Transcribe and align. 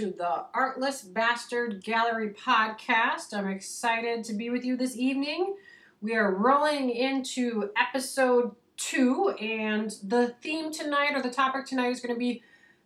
to 0.00 0.14
the 0.16 0.46
Artless 0.54 1.02
Bastard 1.02 1.84
Gallery 1.84 2.30
podcast. 2.30 3.34
I'm 3.34 3.46
excited 3.48 4.24
to 4.24 4.32
be 4.32 4.48
with 4.48 4.64
you 4.64 4.74
this 4.74 4.96
evening. 4.96 5.56
We 6.00 6.14
are 6.14 6.34
rolling 6.34 6.88
into 6.88 7.68
episode 7.76 8.56
two, 8.78 9.34
and 9.38 9.94
the 10.02 10.34
theme 10.40 10.72
tonight, 10.72 11.10
or 11.14 11.20
the 11.20 11.28
topic 11.28 11.66
tonight, 11.66 11.90
is 11.90 12.00
going 12.00 12.14
to 12.14 12.18
be 12.18 12.42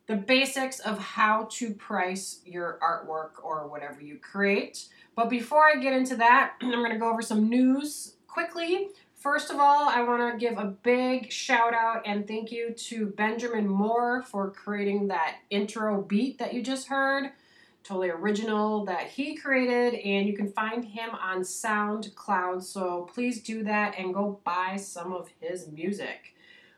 the 0.09 0.17
basics 0.17 0.81
of 0.81 0.99
how 0.99 1.47
to 1.53 1.75
price 1.75 2.41
your 2.45 2.81
artwork 2.83 3.45
or 3.45 3.69
whatever 3.69 4.03
you 4.03 4.19
create. 4.19 4.89
But 5.15 5.31
before 5.31 5.69
I 5.69 5.77
get 5.77 5.93
into 5.93 6.17
that, 6.17 6.55
I'm 6.61 6.71
going 6.71 6.91
to 6.91 6.99
go 6.99 7.13
over 7.13 7.23
some 7.23 7.49
news 7.49 8.17
quickly. 8.27 8.89
First 9.25 9.51
of 9.51 9.57
all, 9.59 9.89
I 9.89 10.03
want 10.03 10.21
to 10.21 10.39
give 10.39 10.59
a 10.59 10.67
big 10.67 11.33
shout 11.33 11.73
out 11.73 12.03
and 12.05 12.29
thank 12.29 12.53
you 12.53 12.75
to 12.75 13.07
Benjamin 13.07 13.67
Moore 13.67 14.21
for 14.21 14.51
creating 14.51 15.09
that 15.09 15.37
intro 15.49 16.03
beat 16.03 16.37
that 16.37 16.53
you 16.53 16.63
just 16.63 16.89
heard. 16.89 17.31
Totally 17.85 18.11
original 18.11 18.85
that 18.85 19.07
he 19.07 19.35
created, 19.35 19.95
and 19.95 20.27
you 20.27 20.37
can 20.37 20.53
find 20.53 20.85
him 20.85 21.09
on 21.15 21.41
SoundCloud. 21.41 22.63
So 22.63 23.09
please 23.15 23.41
do 23.41 23.65
that 23.65 23.95
and 23.97 24.13
go 24.13 24.41
buy 24.45 24.77
some 24.77 25.15
of 25.15 25.31
his 25.41 25.69
music. 25.69 26.35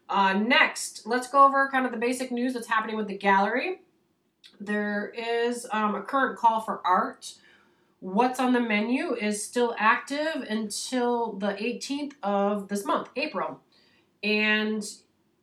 Uh, 0.08 0.34
next, 0.34 1.04
let's 1.04 1.28
go 1.28 1.46
over 1.46 1.68
kind 1.68 1.84
of 1.84 1.90
the 1.90 1.98
basic 1.98 2.30
news 2.30 2.54
that's 2.54 2.68
happening 2.68 2.94
with 2.94 3.08
the 3.08 3.18
gallery. 3.18 3.80
There 4.60 5.12
is 5.18 5.66
um, 5.72 5.96
a 5.96 6.02
current 6.02 6.38
call 6.38 6.60
for 6.60 6.80
art 6.84 7.34
what's 8.00 8.38
on 8.38 8.52
the 8.52 8.60
menu 8.60 9.14
is 9.14 9.42
still 9.42 9.74
active 9.78 10.42
until 10.48 11.32
the 11.32 11.48
18th 11.48 12.12
of 12.22 12.68
this 12.68 12.84
month, 12.84 13.08
April. 13.16 13.60
And 14.22 14.84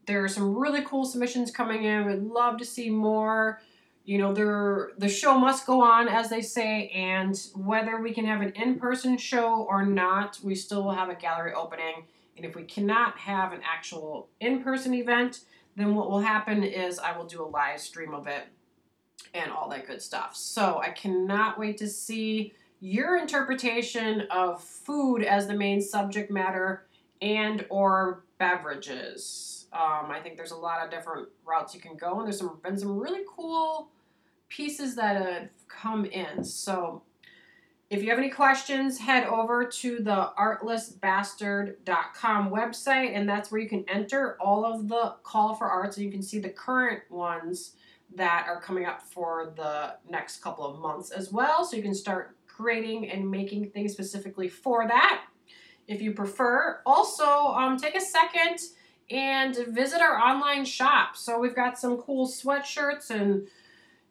there 0.06 0.24
are 0.24 0.28
some 0.28 0.56
really 0.56 0.84
cool 0.84 1.06
submissions 1.06 1.52
coming 1.52 1.84
in. 1.84 2.06
We'd 2.06 2.22
love 2.24 2.58
to 2.58 2.66
see 2.66 2.90
more. 2.90 3.62
You 4.06 4.18
know, 4.18 4.34
the 4.34 5.10
show 5.10 5.38
must 5.40 5.66
go 5.66 5.82
on, 5.82 6.10
as 6.10 6.30
they 6.30 6.42
say, 6.42 6.90
and 6.90 7.42
whether 7.56 8.02
we 8.02 8.14
can 8.14 8.26
have 8.26 8.42
an 8.42 8.52
in-person 8.52 9.18
show 9.18 9.66
or 9.70 9.86
not, 9.86 10.40
we 10.44 10.56
still 10.56 10.84
will 10.84 10.92
have 10.92 11.10
a 11.10 11.16
gallery 11.16 11.54
opening. 11.54 12.04
And 12.36 12.46
if 12.46 12.56
we 12.56 12.64
cannot 12.64 13.18
have 13.18 13.54
an 13.54 13.62
actual 13.64 14.28
in-person 14.42 14.94
event, 14.94 15.42
then 15.78 15.96
what 15.96 16.12
will 16.12 16.20
happen 16.20 16.64
is 16.64 17.00
I 17.00 17.18
will 17.18 17.26
do 17.26 17.42
a 17.44 17.48
live 17.48 17.80
stream 17.80 18.14
of 18.14 18.28
it 18.28 18.44
and 19.34 19.52
all 19.52 19.70
that 19.70 19.88
good 19.88 20.02
stuff. 20.02 20.36
So 20.36 20.80
I 20.80 20.90
cannot 20.90 21.60
wait 21.60 21.78
to 21.78 21.88
see 21.88 22.54
your 22.80 23.18
interpretation 23.18 24.28
of 24.30 24.64
food 24.64 25.24
as 25.24 25.48
the 25.48 25.54
main 25.54 25.82
subject 25.82 26.30
matter 26.30 26.86
and 27.22 27.66
or 27.70 28.26
beverages. 28.38 29.68
Um, 29.72 30.12
I 30.12 30.20
think 30.22 30.36
there's 30.36 30.52
a 30.52 30.58
lot 30.58 30.84
of 30.84 30.92
different 30.92 31.30
routes 31.46 31.74
you 31.74 31.80
can 31.80 31.96
go, 31.96 32.20
and 32.20 32.28
there's 32.28 32.40
some 32.40 32.60
been 32.62 32.78
some 32.78 33.00
really 33.00 33.24
cool 33.28 33.88
pieces 34.50 34.96
that 34.96 35.16
have 35.16 35.50
come 35.68 36.04
in. 36.06 36.44
So 36.44 37.04
if 37.90 38.04
you 38.04 38.10
have 38.10 38.20
any 38.20 38.30
questions, 38.30 39.00
head 39.00 39.26
over 39.26 39.66
to 39.66 40.00
the 40.00 40.32
artlessbastard.com 40.38 42.50
website, 42.50 43.16
and 43.16 43.30
that's 43.30 43.52
where 43.52 43.62
you 43.62 43.70
can 43.70 43.86
enter 43.88 44.38
all 44.42 44.66
of 44.66 44.90
the 44.90 45.16
call 45.24 45.56
for 45.56 45.68
arts, 45.68 45.96
and 45.98 46.06
you 46.06 46.12
can 46.12 46.22
see 46.22 46.40
the 46.40 46.50
current 46.50 47.10
ones 47.10 47.76
that 48.16 48.46
are 48.48 48.62
coming 48.62 48.86
up 48.86 49.02
for 49.02 49.54
the 49.56 49.96
next 50.10 50.42
couple 50.42 50.66
of 50.66 50.80
months 50.80 51.12
as 51.12 51.32
well. 51.32 51.66
So 51.66 51.76
you 51.76 51.84
can 51.84 51.96
start 51.96 52.36
creating 52.48 53.10
and 53.10 53.30
making 53.30 53.72
things 53.72 53.92
specifically 53.92 54.48
for 54.48 54.88
that 54.88 55.26
if 55.88 56.02
you 56.02 56.14
prefer. 56.14 56.82
Also, 56.86 57.26
um, 57.26 57.78
take 57.78 57.96
a 57.96 58.02
second 58.02 58.60
and 59.10 59.56
visit 59.70 60.02
our 60.02 60.18
online 60.18 60.66
shop. 60.66 61.18
So 61.18 61.40
we've 61.40 61.56
got 61.56 61.78
some 61.78 61.98
cool 61.98 62.28
sweatshirts 62.28 63.10
and 63.10 63.48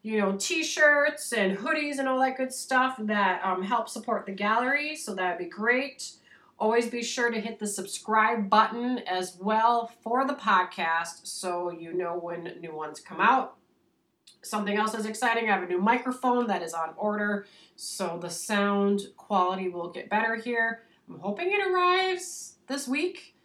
you 0.01 0.19
know 0.19 0.35
t-shirts 0.37 1.31
and 1.31 1.57
hoodies 1.57 1.97
and 1.97 2.07
all 2.09 2.19
that 2.19 2.35
good 2.35 2.53
stuff 2.53 2.97
that 2.99 3.43
um, 3.43 3.63
help 3.63 3.89
support 3.89 4.25
the 4.25 4.33
gallery. 4.33 4.95
So 4.95 5.15
that'd 5.15 5.39
be 5.39 5.45
great. 5.45 6.11
Always 6.59 6.87
be 6.87 7.03
sure 7.03 7.31
to 7.31 7.41
hit 7.41 7.59
the 7.59 7.67
subscribe 7.67 8.49
button 8.49 8.99
as 8.99 9.37
well 9.41 9.91
for 10.01 10.25
the 10.27 10.35
podcast 10.35 11.25
so 11.25 11.71
you 11.71 11.93
know 11.93 12.17
when 12.17 12.55
new 12.61 12.73
ones 12.73 12.99
come 12.99 13.19
out. 13.19 13.57
Something 14.43 14.77
else 14.77 14.93
is 14.93 15.05
exciting. 15.05 15.49
I 15.49 15.53
have 15.53 15.63
a 15.63 15.67
new 15.67 15.79
microphone 15.79 16.47
that 16.47 16.61
is 16.61 16.73
on 16.73 16.89
order, 16.97 17.45
so 17.75 18.19
the 18.21 18.29
sound 18.29 19.01
quality 19.15 19.69
will 19.69 19.89
get 19.89 20.09
better 20.09 20.35
here. 20.35 20.83
I'm 21.09 21.19
hoping 21.19 21.51
it 21.51 21.65
arrives 21.65 22.55
this 22.67 22.87
week, 22.87 23.35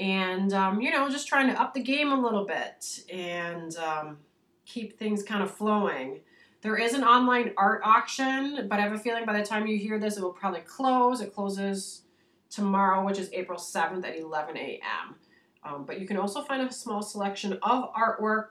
and 0.00 0.52
um, 0.52 0.80
you 0.80 0.90
know, 0.90 1.08
just 1.08 1.28
trying 1.28 1.48
to 1.48 1.60
up 1.60 1.74
the 1.74 1.82
game 1.82 2.10
a 2.10 2.20
little 2.20 2.44
bit 2.44 3.04
and 3.12 3.76
um, 3.76 4.18
keep 4.66 4.98
things 4.98 5.22
kind 5.22 5.42
of 5.42 5.50
flowing. 5.50 6.20
There 6.60 6.76
is 6.76 6.94
an 6.94 7.04
online 7.04 7.52
art 7.56 7.82
auction, 7.84 8.66
but 8.68 8.78
I 8.78 8.82
have 8.82 8.92
a 8.92 8.98
feeling 8.98 9.24
by 9.24 9.38
the 9.38 9.44
time 9.44 9.66
you 9.66 9.78
hear 9.78 9.98
this, 9.98 10.16
it 10.16 10.22
will 10.22 10.32
probably 10.32 10.60
close. 10.60 11.20
It 11.20 11.34
closes 11.34 12.02
tomorrow, 12.50 13.04
which 13.04 13.18
is 13.18 13.30
April 13.32 13.58
7th 13.58 14.04
at 14.04 14.18
11 14.18 14.56
a.m. 14.56 15.14
Um, 15.64 15.84
but 15.84 16.00
you 16.00 16.06
can 16.06 16.16
also 16.16 16.42
find 16.42 16.62
a 16.62 16.72
small 16.72 17.02
selection 17.02 17.58
of 17.62 17.92
artwork 17.94 18.48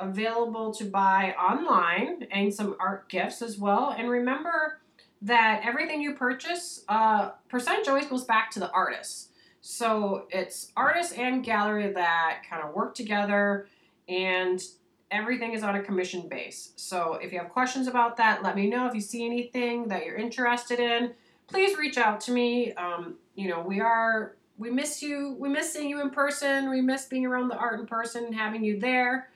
available 0.00 0.72
to 0.74 0.84
buy 0.84 1.34
online 1.40 2.26
and 2.30 2.52
some 2.52 2.76
art 2.78 3.08
gifts 3.08 3.42
as 3.42 3.58
well. 3.58 3.94
And 3.96 4.08
remember 4.08 4.80
that 5.22 5.62
everything 5.64 6.02
you 6.02 6.14
purchase, 6.14 6.84
uh, 6.88 7.30
percentage 7.48 7.88
always 7.88 8.06
goes 8.06 8.24
back 8.24 8.50
to 8.52 8.60
the 8.60 8.70
artist. 8.70 9.30
So 9.62 10.26
it's 10.30 10.70
artist 10.76 11.18
and 11.18 11.42
gallery 11.42 11.92
that 11.92 12.42
kind 12.48 12.62
of 12.62 12.74
work 12.74 12.94
together 12.94 13.68
and 14.08 14.62
everything 15.10 15.54
is 15.54 15.62
on 15.62 15.76
a 15.76 15.82
commission 15.82 16.28
base. 16.28 16.72
So 16.76 17.14
if 17.14 17.32
you 17.32 17.38
have 17.38 17.48
questions 17.48 17.86
about 17.86 18.16
that, 18.18 18.42
let 18.42 18.54
me 18.54 18.68
know. 18.68 18.86
If 18.86 18.94
you 18.94 19.00
see 19.00 19.24
anything 19.24 19.88
that 19.88 20.04
you're 20.04 20.16
interested 20.16 20.78
in, 20.78 21.14
please 21.46 21.78
reach 21.78 21.96
out 21.96 22.20
to 22.22 22.32
me. 22.32 22.74
Um, 22.74 23.16
you 23.34 23.48
know, 23.48 23.60
we 23.60 23.80
are, 23.80 24.36
we 24.58 24.70
miss 24.70 25.02
you. 25.02 25.36
We 25.38 25.48
miss 25.48 25.72
seeing 25.72 25.88
you 25.88 26.00
in 26.00 26.10
person. 26.10 26.70
We 26.70 26.80
miss 26.80 27.06
being 27.06 27.24
around 27.24 27.48
the 27.48 27.56
art 27.56 27.80
in 27.80 27.86
person, 27.86 28.32
having 28.32 28.62
you 28.62 28.78
there 28.78 29.28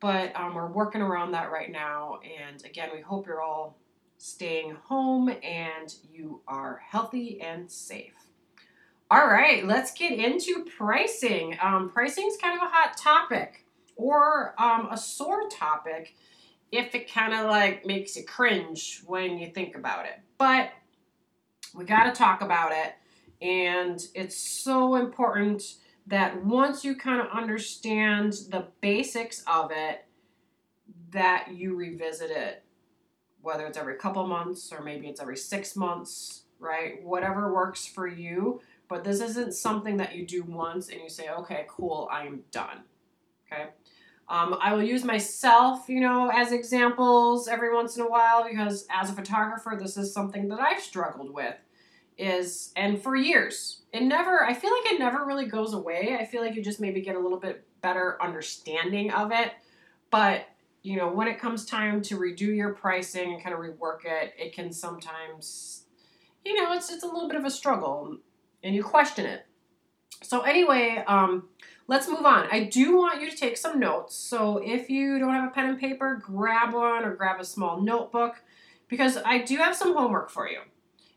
but 0.00 0.34
um, 0.34 0.54
we're 0.54 0.66
working 0.66 1.02
around 1.02 1.32
that 1.32 1.52
right 1.52 1.70
now. 1.70 2.20
And 2.40 2.64
again, 2.64 2.90
we 2.94 3.00
hope 3.00 3.26
you're 3.26 3.42
all 3.42 3.78
staying 4.16 4.76
home 4.84 5.28
and 5.42 5.94
you 6.10 6.40
are 6.48 6.82
healthy 6.86 7.40
and 7.40 7.70
safe. 7.70 8.14
All 9.10 9.26
right, 9.26 9.66
let's 9.66 9.92
get 9.92 10.12
into 10.12 10.64
pricing. 10.76 11.56
Um, 11.60 11.90
pricing 11.90 12.26
is 12.28 12.36
kind 12.36 12.56
of 12.56 12.62
a 12.66 12.70
hot 12.70 12.96
topic 12.96 13.66
or 13.96 14.54
um, 14.60 14.88
a 14.90 14.96
sore 14.96 15.48
topic 15.48 16.14
if 16.72 16.94
it 16.94 17.12
kind 17.12 17.34
of 17.34 17.46
like 17.46 17.84
makes 17.84 18.16
you 18.16 18.24
cringe 18.24 19.02
when 19.06 19.38
you 19.38 19.50
think 19.50 19.76
about 19.76 20.06
it. 20.06 20.20
But 20.38 20.70
we 21.74 21.84
got 21.84 22.04
to 22.04 22.12
talk 22.12 22.40
about 22.40 22.72
it. 22.72 22.94
And 23.42 24.00
it's 24.14 24.36
so 24.36 24.94
important 24.94 25.62
that 26.10 26.44
once 26.44 26.84
you 26.84 26.96
kind 26.96 27.20
of 27.20 27.28
understand 27.28 28.32
the 28.50 28.66
basics 28.80 29.44
of 29.46 29.70
it, 29.70 30.04
that 31.12 31.52
you 31.52 31.76
revisit 31.76 32.32
it, 32.32 32.64
whether 33.40 33.64
it's 33.64 33.78
every 33.78 33.94
couple 33.94 34.26
months 34.26 34.72
or 34.72 34.82
maybe 34.82 35.06
it's 35.06 35.20
every 35.20 35.36
six 35.36 35.76
months, 35.76 36.42
right? 36.58 37.02
Whatever 37.04 37.54
works 37.54 37.86
for 37.86 38.08
you. 38.08 38.60
But 38.88 39.04
this 39.04 39.20
isn't 39.20 39.54
something 39.54 39.98
that 39.98 40.16
you 40.16 40.26
do 40.26 40.42
once 40.42 40.88
and 40.88 41.00
you 41.00 41.08
say, 41.08 41.28
okay, 41.30 41.64
cool, 41.68 42.08
I 42.10 42.26
am 42.26 42.42
done. 42.50 42.82
Okay. 43.46 43.70
Um, 44.28 44.56
I 44.60 44.74
will 44.74 44.82
use 44.82 45.04
myself, 45.04 45.88
you 45.88 46.00
know, 46.00 46.28
as 46.32 46.50
examples 46.50 47.46
every 47.46 47.72
once 47.72 47.96
in 47.96 48.02
a 48.02 48.08
while 48.08 48.48
because 48.48 48.84
as 48.90 49.10
a 49.10 49.12
photographer, 49.12 49.76
this 49.80 49.96
is 49.96 50.12
something 50.12 50.48
that 50.48 50.58
I've 50.58 50.82
struggled 50.82 51.32
with 51.32 51.54
is 52.20 52.72
and 52.76 53.02
for 53.02 53.16
years. 53.16 53.82
It 53.92 54.02
never 54.02 54.44
i 54.44 54.54
feel 54.54 54.70
like 54.70 54.92
it 54.92 54.98
never 54.98 55.24
really 55.24 55.46
goes 55.46 55.72
away. 55.72 56.16
I 56.18 56.24
feel 56.24 56.42
like 56.42 56.54
you 56.54 56.62
just 56.62 56.80
maybe 56.80 57.00
get 57.00 57.16
a 57.16 57.18
little 57.18 57.38
bit 57.38 57.64
better 57.80 58.18
understanding 58.22 59.10
of 59.12 59.32
it. 59.32 59.52
But 60.10 60.46
you 60.82 60.96
know 60.96 61.08
when 61.08 61.28
it 61.28 61.38
comes 61.38 61.64
time 61.64 62.00
to 62.02 62.18
redo 62.18 62.54
your 62.54 62.72
pricing 62.74 63.34
and 63.34 63.42
kind 63.42 63.54
of 63.54 63.60
rework 63.60 64.04
it 64.06 64.32
it 64.38 64.54
can 64.54 64.72
sometimes 64.72 65.84
you 66.42 66.54
know 66.54 66.72
it's 66.72 66.90
it's 66.90 67.02
a 67.02 67.06
little 67.06 67.28
bit 67.28 67.36
of 67.36 67.44
a 67.44 67.50
struggle 67.50 68.16
and 68.62 68.74
you 68.74 68.82
question 68.82 69.26
it. 69.26 69.46
So 70.22 70.42
anyway 70.42 71.02
um 71.06 71.48
let's 71.88 72.08
move 72.08 72.24
on. 72.24 72.48
I 72.52 72.64
do 72.64 72.96
want 72.96 73.20
you 73.20 73.30
to 73.30 73.36
take 73.36 73.56
some 73.56 73.80
notes. 73.80 74.14
So 74.14 74.58
if 74.58 74.88
you 74.88 75.18
don't 75.18 75.34
have 75.34 75.50
a 75.50 75.52
pen 75.52 75.66
and 75.70 75.78
paper 75.78 76.22
grab 76.24 76.72
one 76.72 77.04
or 77.04 77.14
grab 77.16 77.40
a 77.40 77.44
small 77.44 77.80
notebook 77.80 78.42
because 78.88 79.16
i 79.24 79.38
do 79.38 79.56
have 79.56 79.74
some 79.74 79.94
homework 79.94 80.30
for 80.30 80.48
you 80.48 80.58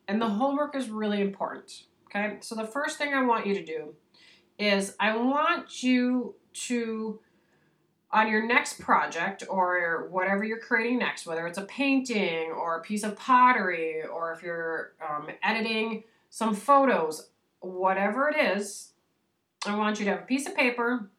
and 0.08 0.22
the 0.22 0.30
homework 0.30 0.76
is 0.76 0.90
really 0.90 1.22
important. 1.22 1.84
Okay, 2.08 2.38
so 2.42 2.56
the 2.56 2.68
first 2.68 2.98
thing 2.98 3.14
I 3.14 3.24
want 3.24 3.48
you 3.48 3.54
to 3.56 3.66
do 3.66 3.96
is 4.60 4.96
I 5.00 5.18
want 5.18 5.82
you 5.82 6.36
to, 6.54 7.20
on 8.12 8.30
your 8.30 8.46
next 8.46 8.80
project 8.80 9.44
or 9.50 10.08
whatever 10.12 10.44
you're 10.44 10.60
creating 10.60 11.00
next, 11.00 11.26
whether 11.26 11.48
it's 11.48 11.58
a 11.58 11.64
painting 11.64 12.52
or 12.52 12.78
a 12.78 12.82
piece 12.82 13.04
of 13.04 13.16
pottery 13.16 14.04
or 14.04 14.32
if 14.34 14.44
you're 14.44 14.94
um, 15.08 15.28
editing 15.42 16.04
some 16.30 16.56
photos, 16.56 17.30
whatever 17.62 18.30
it 18.30 18.58
is, 18.58 18.92
I 19.66 19.76
want 19.76 20.00
you 20.00 20.06
to 20.06 20.12
have 20.12 20.22
a 20.22 20.26
piece 20.26 20.48
of 20.48 20.56
paper 20.56 21.10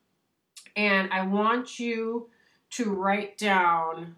and 0.76 1.12
I 1.12 1.26
want 1.26 1.78
you 1.78 2.28
to 2.70 2.92
write 2.92 3.38
down 3.38 4.16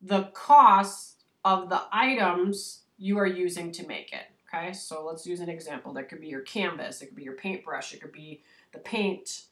the 0.00 0.24
cost 0.34 1.24
of 1.44 1.68
the 1.68 1.82
items 1.92 2.81
you 3.02 3.18
are 3.18 3.26
using 3.26 3.72
to 3.72 3.86
make 3.88 4.12
it. 4.12 4.26
Okay, 4.54 4.72
so 4.72 5.04
let's 5.04 5.26
use 5.26 5.40
an 5.40 5.48
example. 5.48 5.92
That 5.92 6.08
could 6.08 6.20
be 6.20 6.28
your 6.28 6.42
canvas, 6.42 7.02
it 7.02 7.06
could 7.06 7.16
be 7.16 7.24
your 7.24 7.34
paintbrush, 7.34 7.92
it 7.92 8.00
could 8.00 8.12
be 8.12 8.42
the 8.70 8.78
paint, 8.78 9.46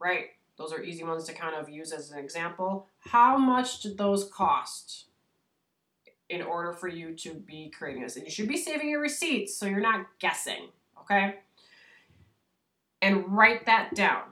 right? 0.00 0.30
Those 0.56 0.72
are 0.72 0.82
easy 0.82 1.04
ones 1.04 1.24
to 1.24 1.32
kind 1.32 1.54
of 1.54 1.68
use 1.68 1.92
as 1.92 2.10
an 2.10 2.18
example. 2.18 2.88
How 2.98 3.38
much 3.38 3.82
did 3.82 3.96
those 3.96 4.28
cost 4.28 5.06
in 6.28 6.42
order 6.42 6.72
for 6.72 6.88
you 6.88 7.14
to 7.14 7.34
be 7.34 7.70
creating 7.70 8.02
this? 8.02 8.16
And 8.16 8.24
you 8.24 8.32
should 8.32 8.48
be 8.48 8.56
saving 8.56 8.90
your 8.90 9.00
receipts 9.00 9.54
so 9.54 9.66
you're 9.66 9.80
not 9.80 10.06
guessing, 10.18 10.68
okay? 11.00 11.36
And 13.00 13.28
write 13.28 13.66
that 13.66 13.94
down. 13.94 14.24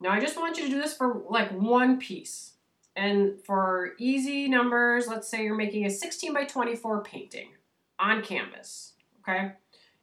Now 0.00 0.10
I 0.10 0.20
just 0.20 0.36
want 0.36 0.58
you 0.58 0.64
to 0.64 0.70
do 0.70 0.80
this 0.80 0.96
for 0.96 1.22
like 1.28 1.50
one 1.50 1.98
piece. 1.98 2.52
And 2.94 3.40
for 3.44 3.92
easy 3.98 4.48
numbers, 4.48 5.08
let's 5.08 5.28
say 5.28 5.44
you're 5.44 5.56
making 5.56 5.86
a 5.86 5.90
16 5.90 6.32
by 6.32 6.44
24 6.44 7.02
painting 7.02 7.48
on 7.98 8.22
canvas 8.22 8.92
okay? 9.26 9.52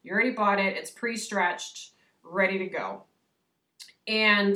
You 0.03 0.11
already 0.11 0.31
bought 0.31 0.59
it, 0.59 0.77
it's 0.77 0.91
pre-stretched, 0.91 1.91
ready 2.23 2.57
to 2.59 2.67
go. 2.67 3.03
And 4.07 4.55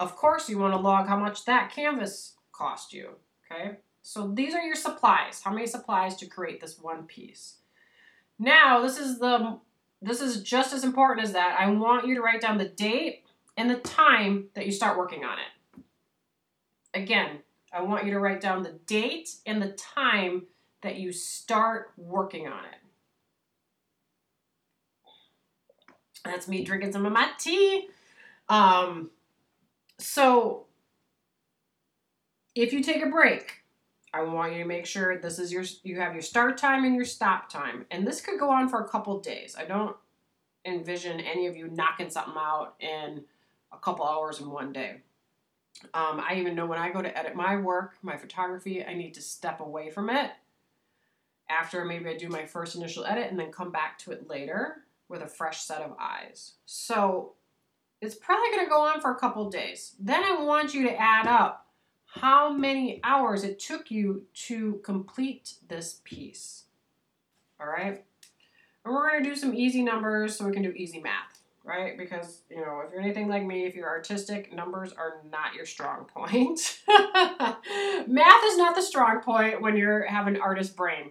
of 0.00 0.16
course 0.16 0.48
you 0.48 0.58
want 0.58 0.74
to 0.74 0.80
log 0.80 1.06
how 1.06 1.18
much 1.18 1.44
that 1.44 1.72
canvas 1.72 2.34
cost 2.52 2.92
you, 2.92 3.10
okay? 3.50 3.78
So 4.02 4.30
these 4.32 4.54
are 4.54 4.62
your 4.62 4.76
supplies. 4.76 5.42
How 5.42 5.52
many 5.52 5.66
supplies 5.66 6.16
to 6.16 6.26
create 6.26 6.60
this 6.60 6.78
one 6.80 7.04
piece? 7.04 7.56
Now, 8.38 8.82
this 8.82 8.98
is 8.98 9.18
the 9.18 9.58
this 10.02 10.20
is 10.20 10.42
just 10.42 10.74
as 10.74 10.84
important 10.84 11.26
as 11.26 11.32
that. 11.32 11.56
I 11.58 11.70
want 11.70 12.06
you 12.06 12.14
to 12.14 12.20
write 12.20 12.42
down 12.42 12.58
the 12.58 12.68
date 12.68 13.24
and 13.56 13.68
the 13.68 13.76
time 13.76 14.48
that 14.54 14.66
you 14.66 14.72
start 14.72 14.98
working 14.98 15.24
on 15.24 15.38
it. 15.38 15.82
Again, 16.92 17.38
I 17.72 17.82
want 17.82 18.04
you 18.04 18.12
to 18.12 18.20
write 18.20 18.42
down 18.42 18.62
the 18.62 18.78
date 18.86 19.36
and 19.46 19.60
the 19.60 19.70
time 19.70 20.42
that 20.86 20.98
you 20.98 21.10
start 21.10 21.90
working 21.96 22.46
on 22.46 22.64
it. 22.64 22.78
That's 26.24 26.46
me 26.46 26.62
drinking 26.62 26.92
some 26.92 27.04
of 27.04 27.12
my 27.12 27.28
tea. 27.40 27.88
Um, 28.48 29.10
so 29.98 30.66
if 32.54 32.72
you 32.72 32.84
take 32.84 33.02
a 33.02 33.08
break, 33.08 33.64
I 34.14 34.22
want 34.22 34.52
you 34.52 34.60
to 34.60 34.64
make 34.64 34.86
sure 34.86 35.18
this 35.18 35.40
is 35.40 35.50
your 35.50 35.64
you 35.82 35.98
have 35.98 36.12
your 36.12 36.22
start 36.22 36.56
time 36.56 36.84
and 36.84 36.94
your 36.94 37.04
stop 37.04 37.50
time. 37.50 37.84
And 37.90 38.06
this 38.06 38.20
could 38.20 38.38
go 38.38 38.48
on 38.48 38.68
for 38.68 38.80
a 38.80 38.88
couple 38.88 39.18
days. 39.18 39.56
I 39.58 39.64
don't 39.64 39.96
envision 40.64 41.18
any 41.18 41.48
of 41.48 41.56
you 41.56 41.66
knocking 41.66 42.10
something 42.10 42.34
out 42.36 42.74
in 42.78 43.24
a 43.72 43.76
couple 43.78 44.06
hours 44.06 44.38
in 44.38 44.52
one 44.52 44.72
day. 44.72 44.98
Um, 45.94 46.20
I 46.20 46.36
even 46.36 46.54
know 46.54 46.66
when 46.66 46.78
I 46.78 46.92
go 46.92 47.02
to 47.02 47.18
edit 47.18 47.34
my 47.34 47.56
work, 47.56 47.94
my 48.02 48.16
photography, 48.16 48.84
I 48.84 48.94
need 48.94 49.14
to 49.14 49.20
step 49.20 49.58
away 49.58 49.90
from 49.90 50.10
it 50.10 50.30
after 51.48 51.84
maybe 51.84 52.08
I 52.08 52.16
do 52.16 52.28
my 52.28 52.44
first 52.44 52.76
initial 52.76 53.04
edit 53.04 53.30
and 53.30 53.38
then 53.38 53.52
come 53.52 53.70
back 53.70 53.98
to 54.00 54.12
it 54.12 54.28
later 54.28 54.82
with 55.08 55.22
a 55.22 55.28
fresh 55.28 55.62
set 55.62 55.82
of 55.82 55.96
eyes. 56.00 56.54
So 56.66 57.34
it's 58.00 58.14
probably 58.14 58.50
going 58.50 58.64
to 58.64 58.70
go 58.70 58.82
on 58.82 59.00
for 59.00 59.12
a 59.12 59.18
couple 59.18 59.48
days. 59.50 59.94
Then 59.98 60.22
I 60.24 60.42
want 60.42 60.74
you 60.74 60.84
to 60.84 61.00
add 61.00 61.26
up 61.26 61.66
how 62.06 62.52
many 62.52 63.00
hours 63.04 63.44
it 63.44 63.58
took 63.58 63.90
you 63.90 64.24
to 64.34 64.80
complete 64.82 65.54
this 65.68 66.00
piece. 66.04 66.64
All 67.60 67.66
right? 67.66 68.04
And 68.84 68.94
we're 68.94 69.08
going 69.10 69.22
to 69.22 69.28
do 69.28 69.36
some 69.36 69.54
easy 69.54 69.82
numbers 69.82 70.36
so 70.36 70.46
we 70.46 70.52
can 70.52 70.62
do 70.62 70.70
easy 70.70 71.00
math, 71.00 71.35
right? 71.66 71.98
Because, 71.98 72.42
you 72.48 72.60
know, 72.60 72.82
if 72.86 72.92
you're 72.92 73.02
anything 73.02 73.28
like 73.28 73.44
me, 73.44 73.66
if 73.66 73.74
you're 73.74 73.88
artistic, 73.88 74.52
numbers 74.54 74.92
are 74.92 75.20
not 75.30 75.54
your 75.54 75.66
strong 75.66 76.04
point. 76.04 76.80
math 76.88 78.44
is 78.44 78.56
not 78.56 78.76
the 78.76 78.82
strong 78.82 79.20
point 79.20 79.60
when 79.60 79.76
you 79.76 80.04
have 80.08 80.28
an 80.28 80.40
artist 80.40 80.76
brain. 80.76 81.10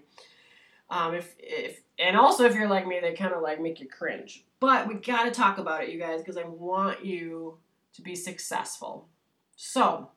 Um, 0.89 1.13
if, 1.13 1.35
if 1.39 1.81
and 1.99 2.15
also 2.15 2.45
if 2.45 2.55
you're 2.55 2.69
like 2.69 2.87
me, 2.87 2.99
they 3.01 3.13
kind 3.13 3.33
of 3.33 3.41
like 3.41 3.59
make 3.59 3.79
you 3.81 3.87
cringe. 3.87 4.45
But 4.59 4.87
we 4.87 4.95
got 4.95 5.25
to 5.25 5.31
talk 5.31 5.57
about 5.57 5.83
it, 5.83 5.89
you 5.89 5.99
guys, 5.99 6.21
because 6.21 6.37
I 6.37 6.45
want 6.45 7.03
you 7.03 7.57
to 7.93 8.01
be 8.01 8.15
successful. 8.15 9.09
So, 9.57 10.09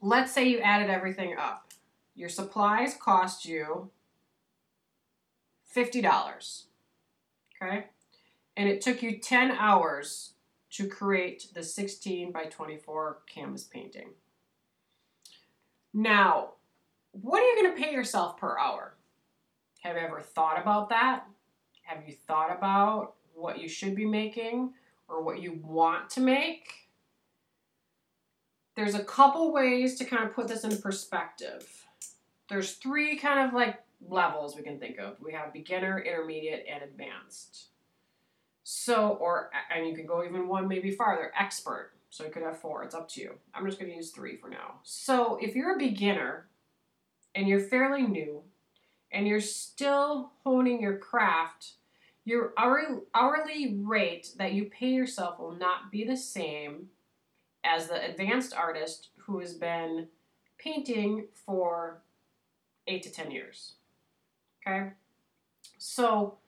let's 0.00 0.32
say 0.32 0.48
you 0.48 0.58
added 0.58 0.90
everything 0.90 1.36
up. 1.38 1.72
Your 2.16 2.28
supplies 2.28 2.94
cost 2.94 3.44
you 3.44 3.90
$50. 5.74 6.64
Okay? 7.62 7.86
And 8.56 8.68
it 8.68 8.80
took 8.80 9.02
you 9.02 9.18
10 9.18 9.52
hours 9.52 10.34
to 10.72 10.88
create 10.88 11.46
the 11.54 11.62
16 11.62 12.32
by 12.32 12.44
24 12.44 13.18
canvas 13.32 13.64
painting. 13.64 14.10
Now, 15.92 16.54
what 17.12 17.42
are 17.42 17.46
you 17.46 17.62
going 17.62 17.76
to 17.76 17.82
pay 17.82 17.92
yourself 17.92 18.36
per 18.36 18.58
hour? 18.58 18.94
Have 19.82 19.96
you 19.96 20.02
ever 20.02 20.20
thought 20.20 20.60
about 20.60 20.88
that? 20.88 21.24
Have 21.82 22.02
you 22.06 22.14
thought 22.26 22.56
about 22.56 23.14
what 23.34 23.60
you 23.60 23.68
should 23.68 23.94
be 23.94 24.06
making 24.06 24.72
or 25.08 25.22
what 25.22 25.40
you 25.40 25.60
want 25.62 26.10
to 26.10 26.20
make? 26.20 26.88
There's 28.74 28.94
a 28.94 29.04
couple 29.04 29.52
ways 29.52 29.96
to 29.98 30.04
kind 30.04 30.24
of 30.24 30.34
put 30.34 30.48
this 30.48 30.64
in 30.64 30.76
perspective. 30.78 31.86
There's 32.48 32.72
three 32.72 33.16
kind 33.16 33.46
of 33.46 33.54
like 33.54 33.80
levels 34.08 34.56
we 34.56 34.62
can 34.62 34.80
think 34.80 34.98
of. 34.98 35.20
We 35.20 35.32
have 35.32 35.52
beginner, 35.52 36.00
intermediate, 36.00 36.66
and 36.68 36.82
advanced. 36.82 37.68
So, 38.64 39.18
or, 39.20 39.50
and 39.74 39.86
you 39.86 39.94
can 39.94 40.06
go 40.06 40.24
even 40.24 40.48
one 40.48 40.66
maybe 40.66 40.90
farther, 40.90 41.32
expert. 41.38 41.92
So 42.10 42.24
you 42.24 42.30
could 42.30 42.42
have 42.42 42.58
four, 42.58 42.82
it's 42.82 42.94
up 42.94 43.08
to 43.10 43.20
you. 43.20 43.34
I'm 43.54 43.66
just 43.66 43.78
going 43.78 43.90
to 43.90 43.96
use 43.96 44.10
three 44.10 44.36
for 44.36 44.48
now. 44.48 44.76
So 44.82 45.38
if 45.40 45.54
you're 45.54 45.74
a 45.74 45.78
beginner 45.78 46.48
and 47.34 47.48
you're 47.48 47.60
fairly 47.60 48.02
new, 48.02 48.42
and 49.14 49.28
you're 49.28 49.40
still 49.40 50.32
honing 50.42 50.82
your 50.82 50.98
craft, 50.98 51.74
your 52.24 52.52
hourly 52.58 53.76
rate 53.80 54.30
that 54.36 54.52
you 54.52 54.64
pay 54.64 54.88
yourself 54.88 55.38
will 55.38 55.54
not 55.54 55.92
be 55.92 56.04
the 56.04 56.16
same 56.16 56.88
as 57.62 57.86
the 57.86 58.04
advanced 58.04 58.52
artist 58.54 59.10
who 59.16 59.38
has 59.38 59.54
been 59.54 60.08
painting 60.58 61.26
for 61.32 62.02
eight 62.88 63.02
to 63.04 63.10
10 63.10 63.30
years. 63.30 63.74
Okay? 64.66 64.90
So, 65.78 66.38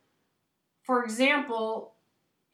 for 0.82 1.04
example, 1.04 1.94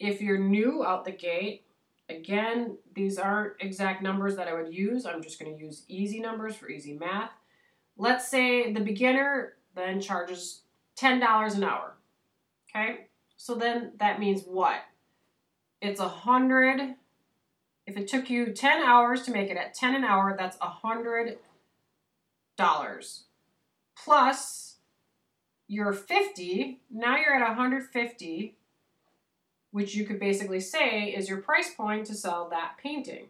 if 0.02 0.20
you're 0.20 0.38
new 0.38 0.84
out 0.84 1.04
the 1.04 1.12
gate, 1.12 1.64
again, 2.08 2.76
these 2.92 3.18
aren't 3.18 3.54
exact 3.60 4.02
numbers 4.02 4.34
that 4.34 4.48
I 4.48 4.52
would 4.52 4.74
use. 4.74 5.06
I'm 5.06 5.22
just 5.22 5.38
going 5.38 5.56
to 5.56 5.64
use 5.64 5.84
easy 5.86 6.18
numbers 6.18 6.56
for 6.56 6.68
easy 6.68 6.94
math. 6.94 7.30
Let's 7.96 8.28
say 8.28 8.72
the 8.72 8.80
beginner 8.80 9.54
then 9.76 10.00
charges 10.00 10.62
$10 10.98 11.54
an 11.54 11.62
hour. 11.62 11.94
Okay? 12.68 13.06
So 13.36 13.54
then 13.54 13.92
that 13.98 14.18
means 14.18 14.42
what? 14.42 14.80
It's 15.80 16.00
a 16.00 16.08
hundred. 16.08 16.96
If 17.86 17.96
it 17.96 18.08
took 18.08 18.28
you 18.28 18.52
10 18.52 18.82
hours 18.82 19.22
to 19.22 19.30
make 19.30 19.50
it 19.50 19.56
at 19.56 19.74
10 19.74 19.94
an 19.94 20.04
hour, 20.04 20.34
that's 20.36 20.56
a 20.60 20.68
hundred 20.68 21.38
dollars. 22.56 23.24
Plus 23.96 24.78
you're 25.68 25.92
50, 25.92 26.80
now 26.90 27.16
you're 27.16 27.34
at 27.34 27.46
150, 27.46 28.56
which 29.72 29.94
you 29.94 30.04
could 30.06 30.20
basically 30.20 30.60
say 30.60 31.06
is 31.06 31.28
your 31.28 31.38
price 31.38 31.74
point 31.74 32.06
to 32.06 32.14
sell 32.14 32.48
that 32.50 32.76
painting. 32.80 33.26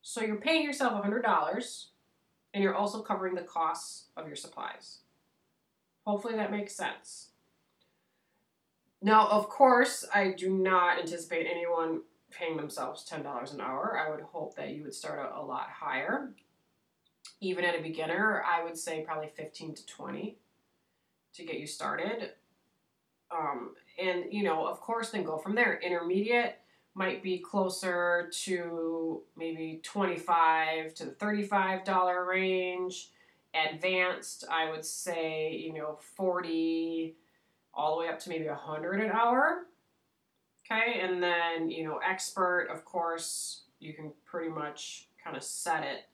So 0.00 0.22
you're 0.22 0.36
paying 0.36 0.62
yourself 0.62 1.04
$100 1.04 1.86
and 2.54 2.62
you're 2.62 2.74
also 2.74 3.02
covering 3.02 3.34
the 3.34 3.42
costs 3.42 4.04
of 4.16 4.26
your 4.26 4.36
supplies. 4.36 4.98
Hopefully 6.06 6.36
that 6.36 6.52
makes 6.52 6.74
sense. 6.74 7.30
Now, 9.02 9.28
of 9.28 9.48
course, 9.48 10.04
I 10.14 10.30
do 10.30 10.50
not 10.50 11.00
anticipate 11.00 11.46
anyone 11.50 12.02
paying 12.30 12.56
themselves 12.56 13.04
$10 13.08 13.52
an 13.52 13.60
hour. 13.60 13.98
I 13.98 14.10
would 14.10 14.20
hope 14.20 14.54
that 14.56 14.70
you 14.70 14.84
would 14.84 14.94
start 14.94 15.18
out 15.18 15.36
a 15.36 15.44
lot 15.44 15.68
higher. 15.68 16.30
Even 17.40 17.64
at 17.64 17.78
a 17.78 17.82
beginner, 17.82 18.42
I 18.42 18.64
would 18.64 18.78
say 18.78 19.02
probably 19.04 19.28
15 19.28 19.74
to 19.74 19.86
20 19.86 20.36
to 21.34 21.44
get 21.44 21.58
you 21.58 21.66
started. 21.66 22.30
Um, 23.30 23.74
and, 23.98 24.24
you 24.30 24.42
know, 24.42 24.66
of 24.66 24.80
course, 24.80 25.10
then 25.10 25.24
go 25.24 25.38
from 25.38 25.54
there. 25.54 25.80
Intermediate 25.82 26.58
might 26.94 27.22
be 27.22 27.38
closer 27.38 28.30
to 28.32 29.22
maybe 29.36 29.80
25 29.82 30.94
to 30.94 31.04
the 31.04 31.10
$35 31.12 32.26
range 32.26 33.10
advanced, 33.54 34.44
I 34.50 34.70
would 34.70 34.84
say, 34.84 35.54
you 35.54 35.72
know, 35.72 35.98
40 36.16 37.16
all 37.74 37.96
the 37.96 38.02
way 38.02 38.08
up 38.08 38.18
to 38.20 38.28
maybe 38.28 38.46
100 38.46 39.00
an 39.00 39.10
hour. 39.10 39.66
Okay, 40.64 41.00
and 41.00 41.22
then, 41.22 41.70
you 41.70 41.84
know, 41.84 41.98
expert, 41.98 42.68
of 42.72 42.84
course, 42.84 43.62
you 43.78 43.92
can 43.92 44.12
pretty 44.24 44.48
much 44.48 45.08
kind 45.22 45.36
of 45.36 45.42
set 45.42 45.84
it 45.84 46.06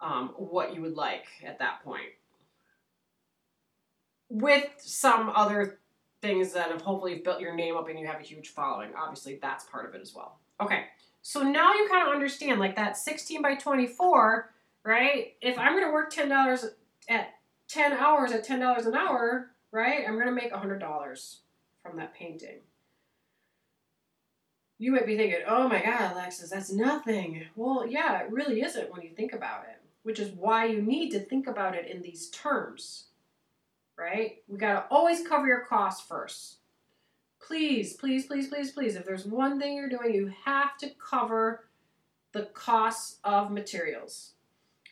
um, 0.00 0.28
what 0.36 0.74
you 0.74 0.82
would 0.82 0.94
like 0.94 1.26
at 1.44 1.58
that 1.58 1.82
point. 1.82 2.10
With 4.28 4.68
some 4.78 5.30
other 5.34 5.80
things 6.22 6.52
that 6.54 6.70
have 6.70 6.80
hopefully 6.80 7.16
built 7.16 7.40
your 7.40 7.54
name 7.54 7.76
up 7.76 7.88
and 7.88 7.98
you 7.98 8.06
have 8.06 8.20
a 8.20 8.24
huge 8.24 8.48
following. 8.48 8.90
Obviously, 8.96 9.38
that's 9.42 9.64
part 9.64 9.86
of 9.86 9.94
it 9.94 10.00
as 10.00 10.14
well. 10.14 10.38
Okay, 10.60 10.84
so 11.20 11.42
now 11.42 11.74
you 11.74 11.88
kind 11.90 12.06
of 12.06 12.14
understand 12.14 12.58
like 12.60 12.76
that 12.76 12.96
16 12.96 13.42
by 13.42 13.56
24 13.56 14.52
right? 14.84 15.34
If 15.40 15.58
I'm 15.58 15.72
going 15.72 15.84
to 15.84 15.92
work 15.92 16.12
$10 16.12 16.64
at 17.08 17.34
10 17.68 17.92
hours 17.92 18.32
at 18.32 18.46
$10 18.46 18.86
an 18.86 18.94
hour, 18.94 19.50
right? 19.70 20.04
I'm 20.06 20.14
going 20.14 20.26
to 20.26 20.32
make 20.32 20.52
$100 20.52 21.36
from 21.82 21.96
that 21.96 22.14
painting. 22.14 22.58
You 24.78 24.92
might 24.92 25.06
be 25.06 25.16
thinking, 25.16 25.40
oh 25.46 25.68
my 25.68 25.82
God, 25.82 26.12
Alexis, 26.12 26.50
that's 26.50 26.72
nothing. 26.72 27.44
Well, 27.54 27.86
yeah, 27.86 28.20
it 28.22 28.32
really 28.32 28.62
isn't 28.62 28.92
when 28.92 29.02
you 29.02 29.10
think 29.10 29.32
about 29.32 29.64
it, 29.64 29.80
which 30.02 30.18
is 30.18 30.32
why 30.32 30.66
you 30.66 30.82
need 30.82 31.10
to 31.10 31.20
think 31.20 31.46
about 31.46 31.76
it 31.76 31.88
in 31.88 32.02
these 32.02 32.30
terms, 32.30 33.04
right? 33.98 34.42
We 34.48 34.58
got 34.58 34.72
to 34.72 34.94
always 34.94 35.26
cover 35.26 35.46
your 35.46 35.64
costs 35.64 36.06
first. 36.06 36.56
Please, 37.40 37.94
please, 37.94 38.26
please, 38.26 38.48
please, 38.48 38.72
please, 38.72 38.96
if 38.96 39.04
there's 39.04 39.26
one 39.26 39.58
thing 39.58 39.74
you're 39.74 39.88
doing, 39.88 40.14
you 40.14 40.32
have 40.44 40.76
to 40.78 40.90
cover 40.90 41.64
the 42.32 42.44
costs 42.54 43.18
of 43.24 43.50
materials. 43.50 44.32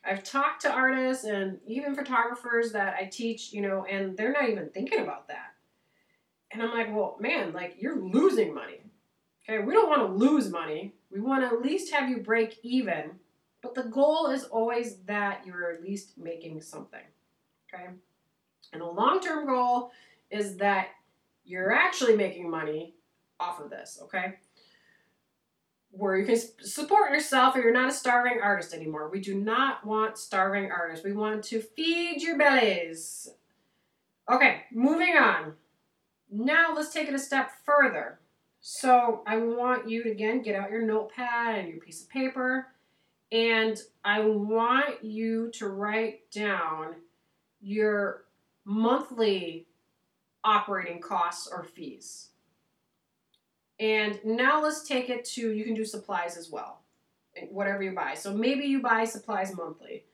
I've 0.05 0.25
talked 0.25 0.63
to 0.63 0.73
artists 0.73 1.25
and 1.25 1.59
even 1.67 1.95
photographers 1.95 2.73
that 2.73 2.97
I 2.99 3.05
teach, 3.05 3.53
you 3.53 3.63
know, 3.63 3.85
and 3.85 4.17
they're 4.17 4.33
not 4.33 4.49
even 4.49 4.71
thinking 4.71 5.01
about 5.01 5.29
that. 5.29 5.55
And 6.51 6.63
I'm 6.63 6.73
like, 6.73 6.95
well, 6.95 7.17
man, 7.21 7.53
like 7.53 7.77
you're 7.79 8.01
losing 8.01 8.55
money. 8.55 8.81
Okay, 9.49 9.63
we 9.63 9.73
don't 9.73 9.89
want 9.89 10.03
to 10.03 10.27
lose 10.27 10.51
money. 10.51 10.95
We 11.11 11.21
want 11.21 11.43
to 11.43 11.57
at 11.57 11.63
least 11.63 11.93
have 11.93 12.09
you 12.09 12.19
break 12.19 12.59
even. 12.63 13.13
But 13.63 13.75
the 13.75 13.85
goal 13.85 14.29
is 14.29 14.45
always 14.45 14.97
that 15.07 15.45
you're 15.47 15.71
at 15.73 15.83
least 15.83 16.17
making 16.17 16.63
something. 16.63 17.01
Okay? 17.73 17.89
And 18.73 18.83
the 18.83 18.87
long 18.87 19.21
term 19.21 19.47
goal 19.47 19.91
is 20.31 20.57
that 20.59 20.89
you're 21.45 21.73
actually 21.73 22.17
making 22.17 22.49
money 22.49 22.95
off 23.39 23.61
of 23.61 23.71
this. 23.71 23.99
Okay? 24.05 24.35
where 25.93 26.17
you 26.17 26.25
can 26.25 26.39
support 26.65 27.11
yourself 27.11 27.57
or 27.57 27.61
you're 27.61 27.73
not 27.73 27.89
a 27.89 27.93
starving 27.93 28.41
artist 28.41 28.73
anymore. 28.73 29.09
We 29.11 29.21
do 29.21 29.35
not 29.35 29.85
want 29.85 30.19
starving 30.19 30.71
artists. 30.71 31.05
We 31.05 31.13
want 31.13 31.43
to 31.45 31.61
feed 31.61 32.23
your 32.23 32.39
bellies. 32.39 33.29
Okay, 34.31 34.63
moving 34.73 35.17
on. 35.17 35.55
Now 36.31 36.75
let's 36.75 36.93
take 36.93 37.09
it 37.09 37.15
a 37.15 37.19
step 37.19 37.51
further. 37.65 38.21
So 38.61 39.23
I 39.27 39.39
want 39.39 39.89
you 39.89 40.05
to 40.05 40.11
again 40.11 40.43
get 40.43 40.55
out 40.55 40.71
your 40.71 40.83
notepad 40.83 41.59
and 41.59 41.69
your 41.69 41.79
piece 41.79 42.03
of 42.03 42.09
paper 42.09 42.69
and 43.33 43.81
I 44.05 44.21
want 44.21 45.05
you 45.05 45.51
to 45.55 45.69
write 45.69 46.31
down 46.31 46.97
your 47.61 48.25
monthly 48.71 49.67
operating 50.45 51.01
costs 51.01 51.49
or 51.51 51.65
fees. 51.65 52.29
And 53.81 54.21
now 54.25 54.63
let's 54.63 54.87
take 54.87 55.11
it 55.11 55.25
to 55.31 55.53
you 55.53 55.65
can 55.65 55.75
do 55.75 55.85
supplies 55.85 56.37
as 56.37 56.51
well, 56.51 56.83
whatever 57.51 57.83
you 57.83 57.93
buy. 57.93 58.15
So 58.15 58.33
maybe 58.33 58.67
you 58.67 58.81
buy 58.81 59.05
supplies 59.05 59.57
monthly. 59.57 60.05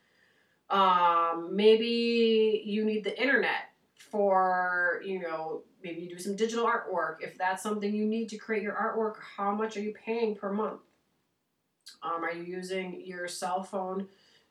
Um, 0.71 1.51
maybe 1.55 2.63
you 2.65 2.85
need 2.85 3.05
the 3.05 3.21
internet 3.21 3.75
for, 3.95 5.03
you 5.05 5.21
know, 5.21 5.63
maybe 5.85 6.01
you 6.01 6.09
do 6.09 6.19
some 6.19 6.35
digital 6.35 6.65
artwork. 6.65 7.17
If 7.21 7.37
that's 7.37 7.63
something 7.63 7.95
you 7.95 8.07
need 8.07 8.31
to 8.31 8.39
create 8.39 8.63
your 8.63 8.75
artwork, 8.75 9.17
how 9.37 9.53
much 9.53 9.77
are 9.77 9.83
you 9.83 9.93
paying 9.93 10.35
per 10.35 10.51
month? 10.51 10.81
Um, 12.03 12.25
are 12.25 12.33
you 12.33 12.43
using 12.43 13.03
your 13.05 13.29
cell 13.29 13.63
phone 13.63 14.09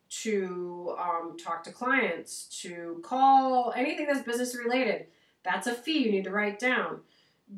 to 0.09 0.95
um, 0.99 1.37
talk 1.37 1.63
to 1.63 1.71
clients, 1.71 2.45
to 2.61 3.01
call, 3.03 3.73
anything 3.75 4.07
that's 4.07 4.21
business 4.21 4.55
related? 4.55 5.07
That's 5.43 5.67
a 5.67 5.73
fee 5.73 6.05
you 6.05 6.11
need 6.11 6.23
to 6.25 6.31
write 6.31 6.59
down. 6.59 7.01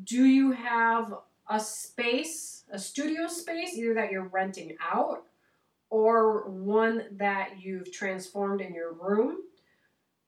Do 0.04 0.24
you 0.24 0.52
have 0.52 1.14
a 1.48 1.58
space, 1.58 2.64
a 2.70 2.78
studio 2.78 3.26
space, 3.26 3.74
either 3.74 3.94
that 3.94 4.12
you're 4.12 4.28
renting 4.28 4.76
out 4.80 5.24
or 5.90 6.48
one 6.48 7.04
that 7.12 7.54
you've 7.60 7.90
transformed 7.92 8.60
in 8.60 8.74
your 8.74 8.92
room. 8.92 9.38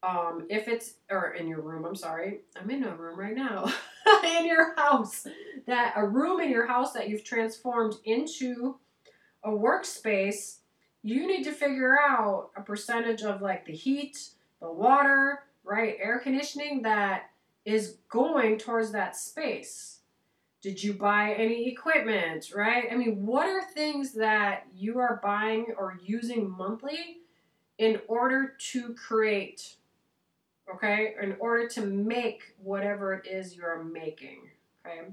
Um, 0.03 0.47
if 0.49 0.67
it's, 0.67 0.95
or 1.11 1.35
in 1.35 1.47
your 1.47 1.61
room, 1.61 1.85
I'm 1.85 1.95
sorry, 1.95 2.41
I'm 2.57 2.71
in 2.71 2.85
a 2.85 2.97
room 2.97 3.19
right 3.19 3.37
now, 3.37 3.71
in 4.25 4.47
your 4.47 4.75
house, 4.77 5.27
that 5.67 5.93
a 5.95 6.07
room 6.07 6.41
in 6.41 6.49
your 6.49 6.67
house 6.67 6.93
that 6.95 7.11
you've 7.11 7.25
transformed 7.25 7.97
into 8.05 8.77
a 9.45 9.51
workspace, 9.51 10.60
you 11.03 11.27
need 11.27 11.45
to 11.45 11.53
figure 11.53 11.99
out 11.99 12.51
a 12.57 12.63
percentage 12.63 13.23
of 13.23 13.41
like 13.41 13.65
the 13.65 13.73
heat, 13.73 14.31
the 14.61 14.71
water, 14.71 15.45
right, 15.65 15.97
air 16.01 16.19
conditioning 16.19 16.83
that 16.83 17.31
is 17.65 17.97
going 18.09 18.59
towards 18.59 18.93
that 18.93 19.17
space. 19.17 19.99
Did 20.63 20.83
you 20.83 20.93
buy 20.93 21.33
any 21.33 21.69
equipment, 21.69 22.51
right? 22.55 22.85
I 22.93 22.97
mean, 22.97 23.25
what 23.25 23.49
are 23.49 23.63
things 23.63 24.13
that 24.15 24.67
you 24.75 24.99
are 24.99 25.21
buying 25.23 25.67
or 25.79 25.99
using 26.05 26.51
monthly 26.51 27.19
in 27.79 27.99
order 28.09 28.55
to 28.73 28.95
create, 28.95 29.77
okay? 30.75 31.15
In 31.23 31.37
order 31.39 31.67
to 31.69 31.87
make 31.87 32.43
whatever 32.63 33.15
it 33.15 33.27
is 33.27 33.57
you're 33.57 33.83
making, 33.83 34.51
okay? 34.85 35.09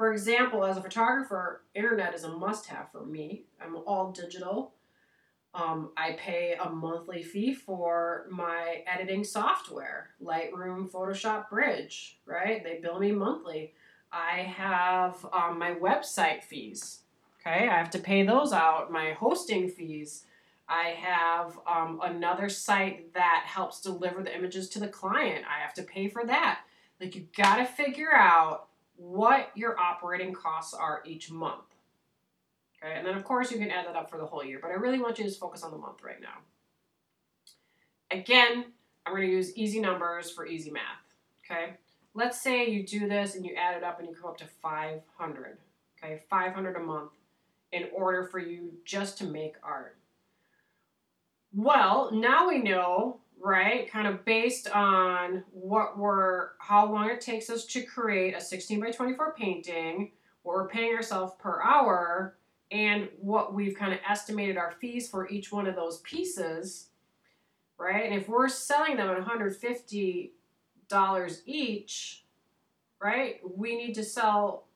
For 0.00 0.14
example, 0.14 0.64
as 0.64 0.78
a 0.78 0.82
photographer, 0.82 1.60
internet 1.74 2.14
is 2.14 2.24
a 2.24 2.30
must 2.30 2.64
have 2.68 2.90
for 2.90 3.04
me. 3.04 3.42
I'm 3.60 3.76
all 3.86 4.12
digital. 4.12 4.72
Um, 5.52 5.90
I 5.94 6.12
pay 6.12 6.54
a 6.58 6.70
monthly 6.70 7.22
fee 7.22 7.52
for 7.52 8.24
my 8.30 8.82
editing 8.86 9.24
software, 9.24 10.12
Lightroom, 10.24 10.90
Photoshop, 10.90 11.50
Bridge, 11.50 12.18
right? 12.24 12.64
They 12.64 12.78
bill 12.80 12.98
me 12.98 13.12
monthly. 13.12 13.74
I 14.10 14.38
have 14.38 15.22
um, 15.34 15.58
my 15.58 15.74
website 15.74 16.44
fees. 16.44 17.00
Okay, 17.38 17.68
I 17.68 17.76
have 17.76 17.90
to 17.90 17.98
pay 17.98 18.22
those 18.22 18.54
out. 18.54 18.90
My 18.90 19.12
hosting 19.12 19.68
fees. 19.68 20.24
I 20.66 20.94
have 20.98 21.58
um, 21.66 22.00
another 22.02 22.48
site 22.48 23.12
that 23.12 23.42
helps 23.44 23.82
deliver 23.82 24.22
the 24.22 24.34
images 24.34 24.70
to 24.70 24.80
the 24.80 24.88
client. 24.88 25.44
I 25.46 25.60
have 25.60 25.74
to 25.74 25.82
pay 25.82 26.08
for 26.08 26.24
that. 26.24 26.60
Like 26.98 27.14
you 27.14 27.26
got 27.36 27.56
to 27.56 27.66
figure 27.66 28.14
out 28.14 28.69
what 29.00 29.50
your 29.54 29.78
operating 29.78 30.32
costs 30.32 30.74
are 30.74 31.02
each 31.06 31.30
month. 31.30 31.64
Okay, 32.82 32.94
and 32.96 33.06
then 33.06 33.14
of 33.14 33.24
course 33.24 33.50
you 33.50 33.58
can 33.58 33.70
add 33.70 33.86
that 33.86 33.96
up 33.96 34.10
for 34.10 34.18
the 34.18 34.26
whole 34.26 34.44
year, 34.44 34.58
but 34.60 34.70
I 34.70 34.74
really 34.74 35.00
want 35.00 35.18
you 35.18 35.24
to 35.24 35.30
focus 35.30 35.62
on 35.62 35.70
the 35.70 35.78
month 35.78 36.02
right 36.02 36.20
now. 36.20 36.38
Again, 38.10 38.66
I'm 39.06 39.12
going 39.12 39.26
to 39.26 39.32
use 39.32 39.56
easy 39.56 39.80
numbers 39.80 40.30
for 40.30 40.46
easy 40.46 40.70
math. 40.70 40.82
Okay, 41.44 41.74
let's 42.14 42.42
say 42.42 42.68
you 42.68 42.84
do 42.84 43.08
this 43.08 43.34
and 43.34 43.44
you 43.44 43.54
add 43.54 43.76
it 43.76 43.84
up 43.84 43.98
and 43.98 44.08
you 44.08 44.14
come 44.14 44.30
up 44.30 44.38
to 44.38 44.46
500 44.62 45.58
okay 46.02 46.22
500 46.28 46.76
a 46.76 46.80
month 46.80 47.12
in 47.72 47.86
order 47.94 48.24
for 48.24 48.38
you 48.38 48.72
just 48.84 49.18
to 49.18 49.24
make 49.24 49.54
art 49.62 49.96
well 51.54 52.10
now 52.12 52.48
we 52.48 52.58
know 52.58 53.20
right 53.40 53.90
kind 53.90 54.06
of 54.06 54.24
based 54.24 54.68
on 54.70 55.42
what 55.50 55.98
we're 55.98 56.50
how 56.58 56.90
long 56.90 57.08
it 57.08 57.20
takes 57.20 57.48
us 57.48 57.64
to 57.64 57.82
create 57.82 58.36
a 58.36 58.40
16 58.40 58.80
by 58.80 58.90
24 58.90 59.34
painting 59.34 60.12
what 60.42 60.54
we're 60.54 60.68
paying 60.68 60.94
ourselves 60.94 61.32
per 61.38 61.62
hour 61.62 62.36
and 62.70 63.08
what 63.18 63.54
we've 63.54 63.76
kind 63.76 63.92
of 63.92 63.98
estimated 64.08 64.56
our 64.56 64.72
fees 64.80 65.08
for 65.08 65.28
each 65.28 65.50
one 65.50 65.66
of 65.66 65.74
those 65.74 65.98
pieces 65.98 66.88
right 67.78 68.04
and 68.04 68.20
if 68.20 68.28
we're 68.28 68.48
selling 68.48 68.96
them 68.96 69.08
at 69.08 69.16
150 69.16 70.32
dollars 70.90 71.42
each, 71.46 72.24
right? 73.00 73.40
We 73.56 73.76
need 73.76 73.94
to 73.94 74.04
sell 74.04 74.66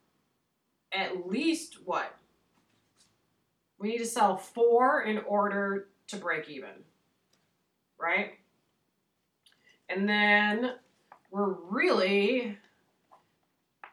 at 0.91 1.29
least 1.29 1.79
what? 1.85 2.15
We 3.79 3.89
need 3.89 3.99
to 3.99 4.07
sell 4.07 4.39
four 4.39 5.03
in 5.03 5.19
order 5.19 5.89
to 6.07 6.17
break 6.17 6.49
even, 6.49 6.71
right? 7.99 8.39
And 9.89 10.09
then 10.09 10.73
we're 11.31 11.55
really 11.69 12.59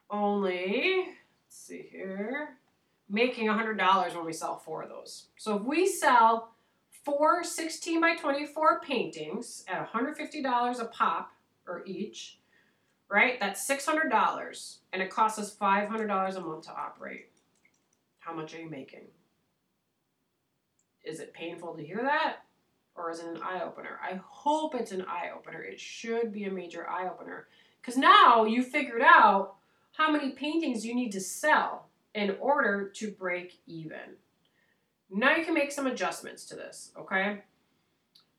only, 0.10 1.06
let's 1.46 1.58
see 1.58 1.88
here, 1.92 2.58
making 3.10 3.48
$100 3.48 4.16
when 4.16 4.26
we 4.26 4.34
sell 4.34 4.58
four 4.58 4.84
of 4.84 4.90
those. 4.90 5.28
So 5.38 5.58
if 5.58 5.64
we 5.64 5.88
sell 5.88 6.52
four 7.04 7.44
16 7.44 8.00
by 8.00 8.16
24 8.16 8.82
paintings 8.82 9.66
at 9.68 9.92
$150 9.92 10.80
a 10.80 10.86
pop, 10.86 11.32
or 11.68 11.84
each, 11.86 12.40
right? 13.10 13.40
That's 13.40 13.68
$600 13.68 14.78
and 14.94 15.02
it 15.02 15.10
costs 15.10 15.40
us 15.40 15.56
$500 15.56 16.36
a 16.36 16.42
month 16.42 16.66
to 16.66 16.72
operate. 16.72 17.30
How 18.20 18.34
much 18.34 18.54
are 18.54 18.60
you 18.60 18.70
making? 18.70 19.06
Is 21.04 21.20
it 21.20 21.34
painful 21.34 21.76
to 21.76 21.84
hear 21.84 22.02
that? 22.04 22.38
Or 22.96 23.10
is 23.10 23.20
it 23.20 23.28
an 23.28 23.42
eye 23.42 23.62
opener? 23.64 24.00
I 24.04 24.20
hope 24.24 24.76
it's 24.76 24.92
an 24.92 25.06
eye 25.08 25.30
opener. 25.36 25.64
It 25.64 25.80
should 25.80 26.32
be 26.32 26.46
a 26.46 26.52
major 26.52 26.90
eye 26.90 27.08
opener. 27.08 27.48
Because 27.82 27.98
now 27.98 28.46
you 28.46 28.64
figured 28.64 29.02
out 29.02 29.56
how 29.94 30.12
many 30.12 30.32
paintings 30.32 30.86
you 30.86 30.94
need 30.94 31.12
to 31.12 31.22
sell 31.22 31.88
in 32.14 32.36
order 32.40 32.92
to 32.96 33.12
break 33.12 33.60
even. 33.66 34.18
Now 35.10 35.36
you 35.36 35.44
can 35.44 35.54
make 35.54 35.72
some 35.72 35.88
adjustments 35.88 36.46
to 36.46 36.56
this, 36.56 36.92
okay? 36.98 37.42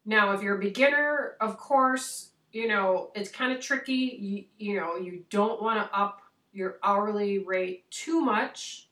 Now, 0.05 0.33
if 0.33 0.43
you're 0.43 0.57
a 0.57 0.61
beginner, 0.61 1.37
of 1.41 1.59
course, 1.59 2.31
you 2.53 2.67
know, 2.67 3.11
it's 3.15 3.31
kind 3.31 3.53
of 3.53 3.61
tricky. 3.61 4.49
You, 4.59 4.69
you 4.73 4.81
know, 4.81 4.97
you 4.97 5.25
don't 5.31 5.63
want 5.63 5.79
to 5.79 5.99
up 5.99 6.23
your 6.53 6.79
hourly 6.83 7.39
rate 7.39 7.91
too 7.91 8.21
much. 8.21 8.89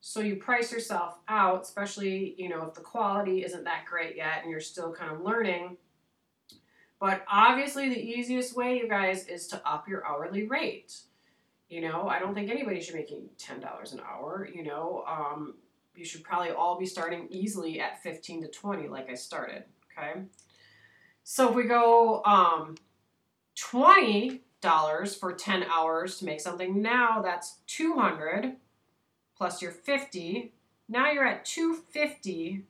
So 0.00 0.20
you 0.20 0.36
price 0.36 0.72
yourself 0.72 1.18
out, 1.28 1.62
especially, 1.62 2.34
you 2.38 2.48
know, 2.48 2.64
if 2.64 2.74
the 2.74 2.80
quality 2.80 3.44
isn't 3.44 3.64
that 3.64 3.84
great 3.84 4.16
yet 4.16 4.40
and 4.42 4.50
you're 4.50 4.60
still 4.60 4.92
kind 4.92 5.12
of 5.12 5.20
learning. 5.20 5.76
But 6.98 7.22
obviously, 7.28 7.88
the 7.88 8.00
easiest 8.00 8.56
way, 8.56 8.76
you 8.76 8.88
guys, 8.88 9.26
is 9.26 9.46
to 9.48 9.68
up 9.68 9.88
your 9.88 10.06
hourly 10.06 10.46
rate. 10.46 11.00
You 11.68 11.82
know, 11.82 12.08
I 12.08 12.18
don't 12.18 12.34
think 12.34 12.50
anybody 12.50 12.80
should 12.80 12.94
be 12.94 13.00
making 13.00 13.28
ten 13.38 13.60
dollars 13.60 13.92
an 13.92 14.00
hour. 14.00 14.48
You 14.52 14.64
know, 14.64 15.04
um, 15.06 15.54
you 15.94 16.04
should 16.04 16.24
probably 16.24 16.50
all 16.50 16.78
be 16.78 16.86
starting 16.86 17.26
easily 17.30 17.80
at 17.80 18.02
fifteen 18.02 18.42
to 18.42 18.48
twenty, 18.48 18.88
like 18.88 19.08
I 19.08 19.14
started. 19.14 19.64
Okay, 19.96 20.22
so 21.24 21.48
if 21.48 21.54
we 21.54 21.64
go 21.64 22.22
um, 22.24 22.74
twenty 23.54 24.42
dollars 24.60 25.14
for 25.14 25.32
ten 25.32 25.62
hours 25.64 26.18
to 26.18 26.24
make 26.24 26.40
something, 26.40 26.82
now 26.82 27.22
that's 27.22 27.60
two 27.66 27.94
hundred 27.94 28.56
plus 29.40 29.62
your 29.62 29.72
fifty. 29.72 30.52
Now 30.86 31.10
you're 31.10 31.26
at 31.26 31.46
two 31.46 31.72
fifty 31.72 32.66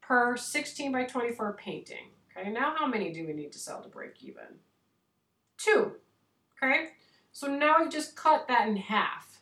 per 0.00 0.36
sixteen 0.36 0.92
by 0.92 1.02
twenty 1.02 1.32
four 1.32 1.52
painting. 1.54 2.12
Okay, 2.30 2.48
now 2.50 2.76
how 2.78 2.86
many 2.86 3.12
do 3.12 3.26
we 3.26 3.32
need 3.32 3.50
to 3.50 3.58
sell 3.58 3.82
to 3.82 3.88
break 3.88 4.22
even? 4.22 4.60
Two. 5.56 5.94
Okay, 6.62 6.90
so 7.32 7.48
now 7.48 7.82
we 7.82 7.88
just 7.88 8.14
cut 8.14 8.46
that 8.46 8.68
in 8.68 8.76
half. 8.76 9.40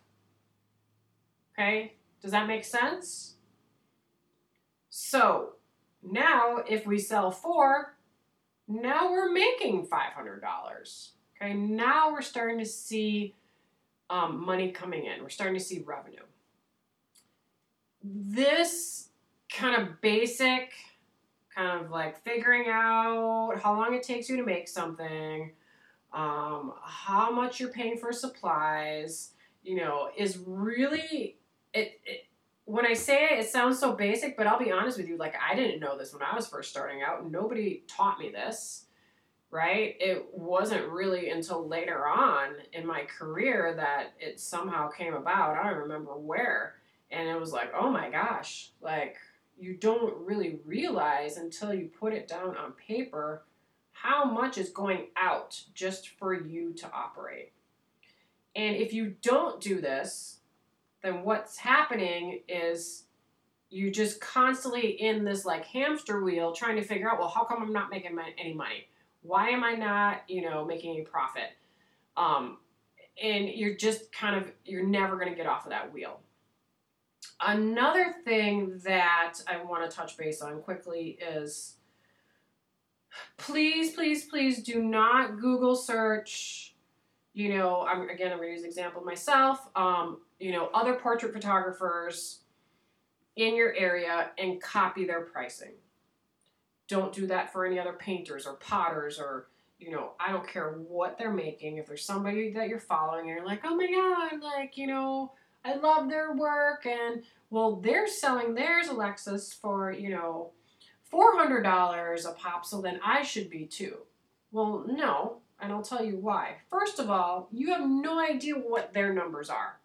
Okay, 1.52 1.92
does 2.22 2.30
that 2.30 2.48
make 2.48 2.64
sense? 2.64 3.34
So 4.88 5.50
now 6.02 6.62
if 6.66 6.86
we 6.86 6.98
sell 6.98 7.30
four, 7.30 7.98
now 8.66 9.10
we're 9.10 9.30
making 9.30 9.86
$500. 9.86 11.10
Okay, 11.36 11.52
now 11.52 12.10
we're 12.10 12.22
starting 12.22 12.58
to 12.58 12.64
see 12.64 13.34
um, 14.10 14.44
money 14.44 14.70
coming 14.70 15.06
in. 15.06 15.22
We're 15.22 15.28
starting 15.28 15.56
to 15.56 15.64
see 15.64 15.82
revenue. 15.84 16.22
This 18.02 19.08
kind 19.52 19.80
of 19.80 20.00
basic 20.00 20.72
kind 21.54 21.84
of 21.84 21.90
like 21.90 22.22
figuring 22.22 22.68
out 22.68 23.54
how 23.62 23.74
long 23.74 23.94
it 23.94 24.02
takes 24.02 24.28
you 24.28 24.36
to 24.36 24.44
make 24.44 24.68
something, 24.68 25.52
um, 26.12 26.74
how 26.84 27.30
much 27.30 27.58
you're 27.58 27.70
paying 27.70 27.96
for 27.96 28.12
supplies, 28.12 29.32
you 29.64 29.76
know, 29.76 30.10
is 30.16 30.38
really 30.46 31.38
it, 31.72 32.00
it. 32.04 32.26
When 32.66 32.84
I 32.84 32.94
say 32.94 33.28
it, 33.30 33.38
it 33.38 33.48
sounds 33.48 33.78
so 33.78 33.92
basic, 33.92 34.36
but 34.36 34.48
I'll 34.48 34.58
be 34.58 34.72
honest 34.72 34.98
with 34.98 35.08
you. 35.08 35.16
Like 35.16 35.34
I 35.40 35.54
didn't 35.54 35.80
know 35.80 35.96
this 35.96 36.12
when 36.12 36.22
I 36.22 36.34
was 36.34 36.48
first 36.48 36.68
starting 36.70 37.00
out. 37.02 37.30
Nobody 37.30 37.84
taught 37.86 38.18
me 38.18 38.30
this, 38.30 38.85
right? 39.50 39.96
It 40.00 40.26
wasn't 40.32 40.88
really 40.88 41.30
until 41.30 41.66
later 41.66 42.06
on 42.06 42.54
in 42.72 42.86
my 42.86 43.04
career 43.04 43.74
that 43.76 44.12
it 44.18 44.40
somehow 44.40 44.88
came 44.88 45.14
about. 45.14 45.56
I 45.56 45.70
don't 45.70 45.82
remember 45.82 46.12
where, 46.12 46.74
and 47.10 47.28
it 47.28 47.38
was 47.38 47.52
like, 47.52 47.72
oh 47.78 47.90
my 47.90 48.10
gosh, 48.10 48.70
like 48.80 49.16
you 49.58 49.74
don't 49.74 50.14
really 50.26 50.58
realize 50.64 51.36
until 51.36 51.72
you 51.72 51.88
put 51.98 52.12
it 52.12 52.28
down 52.28 52.56
on 52.56 52.72
paper 52.72 53.44
how 53.92 54.24
much 54.24 54.58
is 54.58 54.68
going 54.68 55.06
out 55.16 55.60
just 55.74 56.10
for 56.18 56.34
you 56.34 56.72
to 56.74 56.90
operate. 56.92 57.52
And 58.54 58.76
if 58.76 58.92
you 58.92 59.14
don't 59.22 59.60
do 59.60 59.80
this, 59.80 60.40
then 61.02 61.22
what's 61.22 61.56
happening 61.56 62.40
is 62.48 63.04
you 63.70 63.90
just 63.90 64.20
constantly 64.20 65.00
in 65.00 65.24
this 65.24 65.44
like 65.44 65.64
hamster 65.64 66.22
wheel 66.22 66.52
trying 66.52 66.76
to 66.76 66.82
figure 66.82 67.10
out, 67.10 67.18
well, 67.18 67.28
how 67.28 67.44
come 67.44 67.62
I'm 67.62 67.72
not 67.72 67.90
making 67.90 68.14
my, 68.14 68.30
any 68.38 68.54
money? 68.54 68.86
Why 69.26 69.50
am 69.50 69.64
I 69.64 69.74
not, 69.74 70.22
you 70.28 70.42
know, 70.42 70.64
making 70.64 71.00
a 71.00 71.02
profit? 71.02 71.50
Um, 72.16 72.58
and 73.22 73.48
you're 73.48 73.74
just 73.74 74.12
kind 74.12 74.36
of, 74.36 74.52
you're 74.64 74.86
never 74.86 75.16
going 75.16 75.30
to 75.30 75.34
get 75.34 75.46
off 75.46 75.64
of 75.64 75.70
that 75.70 75.92
wheel. 75.92 76.20
Another 77.40 78.14
thing 78.24 78.80
that 78.84 79.34
I 79.46 79.62
want 79.62 79.88
to 79.88 79.94
touch 79.94 80.16
base 80.16 80.40
on 80.40 80.62
quickly 80.62 81.18
is 81.20 81.76
please, 83.36 83.92
please, 83.92 84.24
please 84.24 84.62
do 84.62 84.82
not 84.82 85.38
Google 85.38 85.76
search. 85.76 86.74
You 87.34 87.54
know, 87.54 87.82
I'm 87.82 88.08
again, 88.08 88.32
I'm 88.32 88.38
going 88.38 88.48
to 88.48 88.52
use 88.54 88.62
an 88.62 88.68
example 88.68 89.02
myself. 89.02 89.68
Um, 89.76 90.22
you 90.38 90.52
know, 90.52 90.70
other 90.72 90.94
portrait 90.94 91.34
photographers 91.34 92.40
in 93.36 93.54
your 93.54 93.74
area 93.74 94.30
and 94.38 94.60
copy 94.60 95.04
their 95.04 95.20
pricing. 95.20 95.72
Don't 96.88 97.12
do 97.12 97.26
that 97.26 97.52
for 97.52 97.66
any 97.66 97.78
other 97.78 97.92
painters 97.92 98.46
or 98.46 98.54
potters 98.54 99.18
or 99.18 99.48
you 99.78 99.90
know, 99.90 100.12
I 100.18 100.32
don't 100.32 100.48
care 100.48 100.70
what 100.70 101.18
they're 101.18 101.30
making. 101.30 101.76
If 101.76 101.86
there's 101.86 102.02
somebody 102.02 102.50
that 102.52 102.70
you're 102.70 102.78
following 102.78 103.28
and 103.28 103.36
you're 103.36 103.44
like, 103.44 103.60
oh 103.62 103.76
my 103.76 103.86
god, 103.86 104.42
like 104.42 104.78
you 104.78 104.86
know 104.86 105.32
I 105.66 105.74
love 105.74 106.08
their 106.08 106.32
work. 106.32 106.86
And 106.86 107.22
well, 107.50 107.76
they're 107.76 108.06
selling 108.06 108.54
theirs, 108.54 108.86
Alexis, 108.88 109.52
for, 109.52 109.90
you 109.90 110.10
know, 110.10 110.52
$400 111.12 112.28
a 112.28 112.32
pop, 112.32 112.64
so 112.64 112.80
then 112.80 113.00
I 113.04 113.22
should 113.22 113.50
be 113.50 113.66
too. 113.66 113.96
Well, 114.52 114.84
no, 114.86 115.38
and 115.60 115.72
I'll 115.72 115.82
tell 115.82 116.04
you 116.04 116.16
why. 116.16 116.56
First 116.70 116.98
of 116.98 117.10
all, 117.10 117.48
you 117.52 117.72
have 117.72 117.86
no 117.86 118.18
idea 118.18 118.54
what 118.54 118.92
their 118.92 119.12
numbers 119.12 119.50
are. 119.50 119.78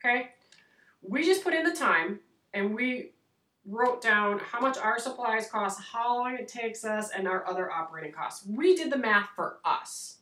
Okay? 0.00 0.30
We 1.02 1.24
just 1.24 1.44
put 1.44 1.54
in 1.54 1.64
the 1.64 1.74
time 1.74 2.20
and 2.52 2.74
we 2.74 3.12
wrote 3.68 4.00
down 4.00 4.38
how 4.38 4.60
much 4.60 4.78
our 4.78 4.98
supplies 4.98 5.50
cost, 5.50 5.80
how 5.80 6.16
long 6.16 6.36
it 6.36 6.48
takes 6.48 6.84
us, 6.84 7.10
and 7.10 7.26
our 7.26 7.46
other 7.46 7.70
operating 7.70 8.12
costs. 8.12 8.46
We 8.46 8.76
did 8.76 8.92
the 8.92 8.98
math 8.98 9.30
for 9.34 9.58
us. 9.64 10.18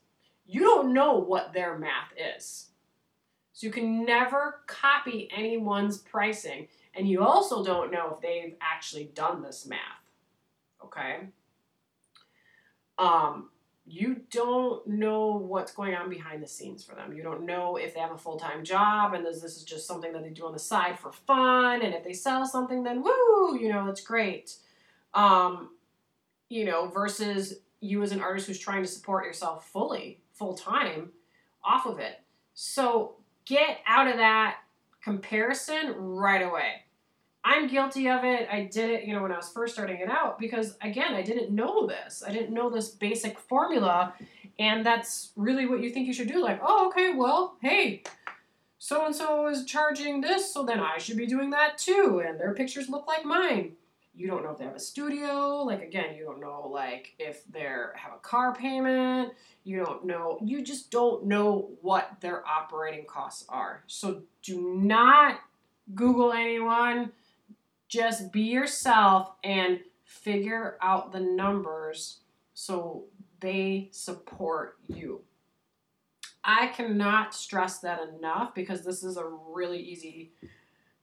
You 0.46 0.60
don't 0.60 0.92
know 0.92 1.14
what 1.14 1.52
their 1.52 1.78
math 1.78 2.12
is. 2.38 2.68
So 3.52 3.66
you 3.66 3.72
can 3.72 4.04
never 4.04 4.62
copy 4.66 5.28
anyone's 5.34 5.98
pricing. 5.98 6.68
And 6.94 7.08
you 7.08 7.22
also 7.22 7.64
don't 7.64 7.92
know 7.92 8.14
if 8.14 8.20
they've 8.20 8.56
actually 8.60 9.10
done 9.14 9.42
this 9.42 9.66
math. 9.66 9.78
Okay? 10.84 11.28
Um, 12.98 13.50
you 13.86 14.22
don't 14.30 14.86
know 14.86 15.36
what's 15.36 15.72
going 15.72 15.94
on 15.94 16.08
behind 16.08 16.42
the 16.42 16.46
scenes 16.46 16.82
for 16.82 16.94
them. 16.94 17.12
You 17.12 17.22
don't 17.22 17.44
know 17.44 17.76
if 17.76 17.94
they 17.94 18.00
have 18.00 18.12
a 18.12 18.18
full 18.18 18.38
time 18.38 18.64
job 18.64 19.12
and 19.12 19.24
this, 19.24 19.40
this 19.40 19.56
is 19.56 19.64
just 19.64 19.86
something 19.86 20.12
that 20.12 20.22
they 20.22 20.30
do 20.30 20.46
on 20.46 20.52
the 20.52 20.58
side 20.58 20.98
for 20.98 21.12
fun. 21.12 21.82
And 21.82 21.94
if 21.94 22.02
they 22.02 22.14
sell 22.14 22.46
something, 22.46 22.82
then 22.82 23.02
woo, 23.02 23.58
you 23.58 23.68
know, 23.70 23.88
it's 23.88 24.00
great. 24.00 24.56
Um, 25.12 25.70
you 26.48 26.64
know, 26.64 26.88
versus 26.88 27.54
you 27.80 28.02
as 28.02 28.12
an 28.12 28.22
artist 28.22 28.46
who's 28.46 28.58
trying 28.58 28.82
to 28.82 28.88
support 28.88 29.26
yourself 29.26 29.68
fully, 29.68 30.20
full 30.32 30.54
time 30.54 31.10
off 31.62 31.84
of 31.84 31.98
it. 31.98 32.20
So 32.54 33.16
get 33.44 33.80
out 33.86 34.08
of 34.08 34.16
that 34.16 34.58
comparison 35.02 35.94
right 35.96 36.42
away. 36.42 36.83
I'm 37.44 37.68
guilty 37.68 38.08
of 38.08 38.24
it. 38.24 38.48
I 38.50 38.62
did 38.64 38.90
it, 38.90 39.04
you 39.04 39.12
know, 39.14 39.22
when 39.22 39.30
I 39.30 39.36
was 39.36 39.50
first 39.50 39.74
starting 39.74 39.98
it 40.00 40.08
out 40.08 40.38
because 40.38 40.76
again, 40.80 41.14
I 41.14 41.20
didn't 41.22 41.50
know 41.50 41.86
this. 41.86 42.22
I 42.26 42.32
didn't 42.32 42.54
know 42.54 42.70
this 42.70 42.88
basic 42.88 43.38
formula 43.38 44.14
and 44.58 44.84
that's 44.86 45.32
really 45.36 45.66
what 45.66 45.80
you 45.80 45.90
think 45.90 46.06
you 46.06 46.14
should 46.14 46.28
do 46.28 46.42
like, 46.42 46.60
"Oh, 46.62 46.88
okay, 46.88 47.12
well, 47.12 47.56
hey, 47.60 48.02
so 48.78 49.04
and 49.04 49.14
so 49.14 49.46
is 49.48 49.64
charging 49.64 50.20
this, 50.20 50.52
so 50.52 50.62
then 50.62 50.80
I 50.80 50.98
should 50.98 51.16
be 51.16 51.26
doing 51.26 51.50
that 51.50 51.76
too 51.76 52.22
and 52.26 52.40
their 52.40 52.54
pictures 52.54 52.88
look 52.88 53.06
like 53.06 53.24
mine." 53.26 53.72
You 54.16 54.28
don't 54.28 54.44
know 54.44 54.50
if 54.50 54.58
they 54.58 54.64
have 54.64 54.76
a 54.76 54.80
studio, 54.80 55.64
like 55.64 55.82
again, 55.82 56.14
you 56.14 56.24
don't 56.24 56.40
know 56.40 56.70
like 56.72 57.14
if 57.18 57.44
they 57.46 57.60
have 57.60 58.14
a 58.14 58.22
car 58.22 58.54
payment, 58.54 59.34
you 59.64 59.84
don't 59.84 60.06
know, 60.06 60.38
you 60.40 60.62
just 60.62 60.90
don't 60.90 61.26
know 61.26 61.68
what 61.82 62.12
their 62.20 62.46
operating 62.46 63.04
costs 63.06 63.44
are. 63.48 63.82
So 63.86 64.22
do 64.42 64.76
not 64.76 65.40
Google 65.94 66.32
anyone. 66.32 67.12
Just 67.94 68.32
be 68.32 68.42
yourself 68.42 69.30
and 69.44 69.78
figure 70.04 70.76
out 70.82 71.12
the 71.12 71.20
numbers 71.20 72.22
so 72.52 73.04
they 73.38 73.88
support 73.92 74.78
you. 74.88 75.20
I 76.42 76.66
cannot 76.66 77.36
stress 77.36 77.78
that 77.82 78.00
enough 78.02 78.52
because 78.52 78.84
this 78.84 79.04
is 79.04 79.16
a 79.16 79.24
really 79.24 79.78
easy 79.78 80.32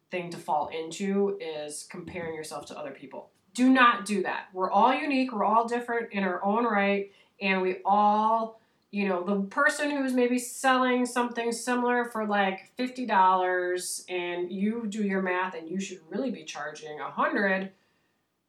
thing 0.10 0.32
to 0.32 0.38
fall 0.38 0.68
into 0.68 1.40
is 1.40 1.88
comparing 1.90 2.36
yourself 2.36 2.66
to 2.66 2.78
other 2.78 2.92
people. 2.92 3.30
Do 3.54 3.70
not 3.70 4.04
do 4.04 4.22
that. 4.24 4.48
We're 4.52 4.70
all 4.70 4.94
unique, 4.94 5.32
we're 5.32 5.46
all 5.46 5.66
different 5.66 6.12
in 6.12 6.26
our 6.26 6.44
own 6.44 6.66
right 6.66 7.10
and 7.40 7.62
we 7.62 7.78
all 7.86 8.61
you 8.92 9.08
know 9.08 9.24
the 9.24 9.42
person 9.48 9.90
who's 9.90 10.14
maybe 10.14 10.38
selling 10.38 11.06
something 11.06 11.52
similar 11.52 12.06
for 12.06 12.26
like 12.26 12.72
$50 12.78 14.04
and 14.10 14.52
you 14.52 14.86
do 14.88 15.04
your 15.04 15.22
math 15.22 15.56
and 15.56 15.70
you 15.70 15.80
should 15.80 16.02
really 16.10 16.30
be 16.30 16.44
charging 16.44 17.00
a 17.00 17.04
100 17.04 17.72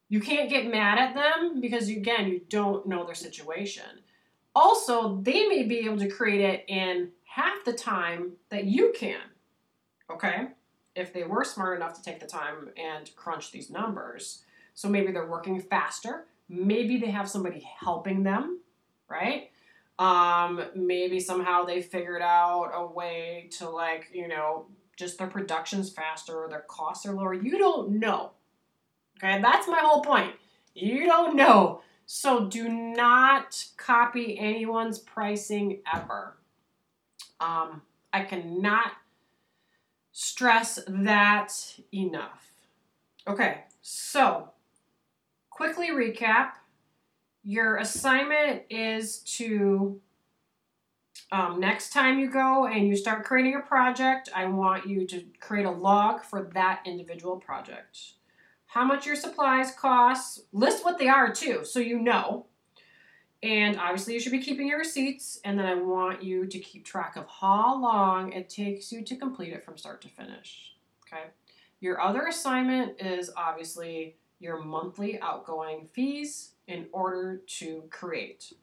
you 0.09 0.19
can't 0.19 0.49
get 0.49 0.69
mad 0.69 0.99
at 0.99 1.15
them 1.15 1.59
because 1.59 1.87
again 1.87 2.27
you 2.27 2.41
don't 2.49 2.85
know 2.85 3.03
their 3.05 3.15
situation. 3.15 4.01
Also 4.53 5.15
they 5.21 5.47
may 5.47 5.63
be 5.63 5.79
able 5.79 5.97
to 5.97 6.09
create 6.09 6.41
it 6.41 6.65
in 6.67 7.09
half 7.23 7.63
the 7.65 7.73
time 7.73 8.33
that 8.49 8.65
you 8.65 8.93
can 8.95 9.21
okay? 10.11 10.49
If 10.95 11.13
they 11.13 11.23
were 11.23 11.43
smart 11.43 11.77
enough 11.77 11.95
to 11.95 12.03
take 12.03 12.19
the 12.19 12.27
time 12.27 12.69
and 12.77 13.09
crunch 13.15 13.51
these 13.51 13.71
numbers. 13.71 14.43
So 14.75 14.87
maybe 14.89 15.11
they're 15.11 15.25
working 15.25 15.59
faster. 15.59 16.25
Maybe 16.49 16.97
they 16.97 17.09
have 17.09 17.29
somebody 17.29 17.65
helping 17.79 18.21
them 18.21 18.59
right? 19.13 19.51
Um, 20.03 20.61
maybe 20.75 21.21
somehow 21.21 21.63
they 21.63 21.81
figured 21.81 22.21
out 22.21 22.71
a 22.73 22.85
way 22.85 23.47
to 23.57 23.69
like, 23.69 24.09
you 24.13 24.27
know, 24.27 24.65
just 24.97 25.17
their 25.17 25.27
production's 25.27 25.89
faster 25.89 26.43
or 26.43 26.49
their 26.49 26.65
costs 26.67 27.05
are 27.05 27.13
lower. 27.13 27.33
You 27.33 27.57
don't 27.57 27.99
know. 28.01 28.31
Okay, 29.17 29.41
that's 29.41 29.65
my 29.65 29.79
whole 29.79 30.01
point. 30.01 30.33
You 30.75 31.05
don't 31.05 31.37
know. 31.37 31.83
So 32.05 32.49
do 32.49 32.67
not 32.67 33.63
copy 33.77 34.37
anyone's 34.37 34.99
pricing 34.99 35.79
ever. 35.95 36.35
Um, 37.39 37.81
I 38.11 38.25
cannot 38.25 38.91
stress 40.11 40.79
that 40.85 41.53
enough. 41.93 42.51
Okay, 43.25 43.61
so 43.81 44.49
quickly 45.49 45.91
recap. 45.91 46.55
Your 47.43 47.77
assignment 47.77 48.63
is 48.69 49.19
to 49.37 49.99
um, 51.31 51.59
next 51.59 51.91
time 51.91 52.19
you 52.19 52.29
go 52.29 52.67
and 52.67 52.87
you 52.87 52.95
start 52.95 53.25
creating 53.25 53.55
a 53.55 53.59
project, 53.59 54.29
I 54.35 54.45
want 54.45 54.87
you 54.87 55.05
to 55.07 55.23
create 55.39 55.65
a 55.65 55.71
log 55.71 56.23
for 56.23 56.49
that 56.53 56.81
individual 56.85 57.37
project. 57.37 58.13
How 58.67 58.85
much 58.85 59.05
your 59.05 59.15
supplies 59.15 59.71
cost, 59.71 60.41
list 60.53 60.85
what 60.85 60.97
they 60.97 61.09
are 61.09 61.33
too, 61.33 61.65
so 61.65 61.79
you 61.79 61.99
know. 61.99 62.45
And 63.41 63.77
obviously, 63.77 64.13
you 64.13 64.21
should 64.21 64.31
be 64.31 64.41
keeping 64.41 64.67
your 64.67 64.79
receipts. 64.79 65.39
And 65.43 65.59
then 65.59 65.65
I 65.65 65.75
want 65.75 66.23
you 66.23 66.45
to 66.45 66.59
keep 66.59 66.85
track 66.85 67.17
of 67.17 67.27
how 67.27 67.79
long 67.79 68.31
it 68.31 68.49
takes 68.49 68.91
you 68.91 69.03
to 69.03 69.15
complete 69.17 69.51
it 69.51 69.65
from 69.65 69.77
start 69.77 70.01
to 70.03 70.07
finish. 70.07 70.75
Okay. 71.05 71.25
Your 71.81 71.99
other 71.99 72.27
assignment 72.27 73.01
is 73.01 73.31
obviously 73.35 74.15
your 74.39 74.63
monthly 74.63 75.19
outgoing 75.19 75.89
fees 75.91 76.52
in 76.67 76.87
order 76.91 77.41
to 77.59 77.83
create. 77.89 78.53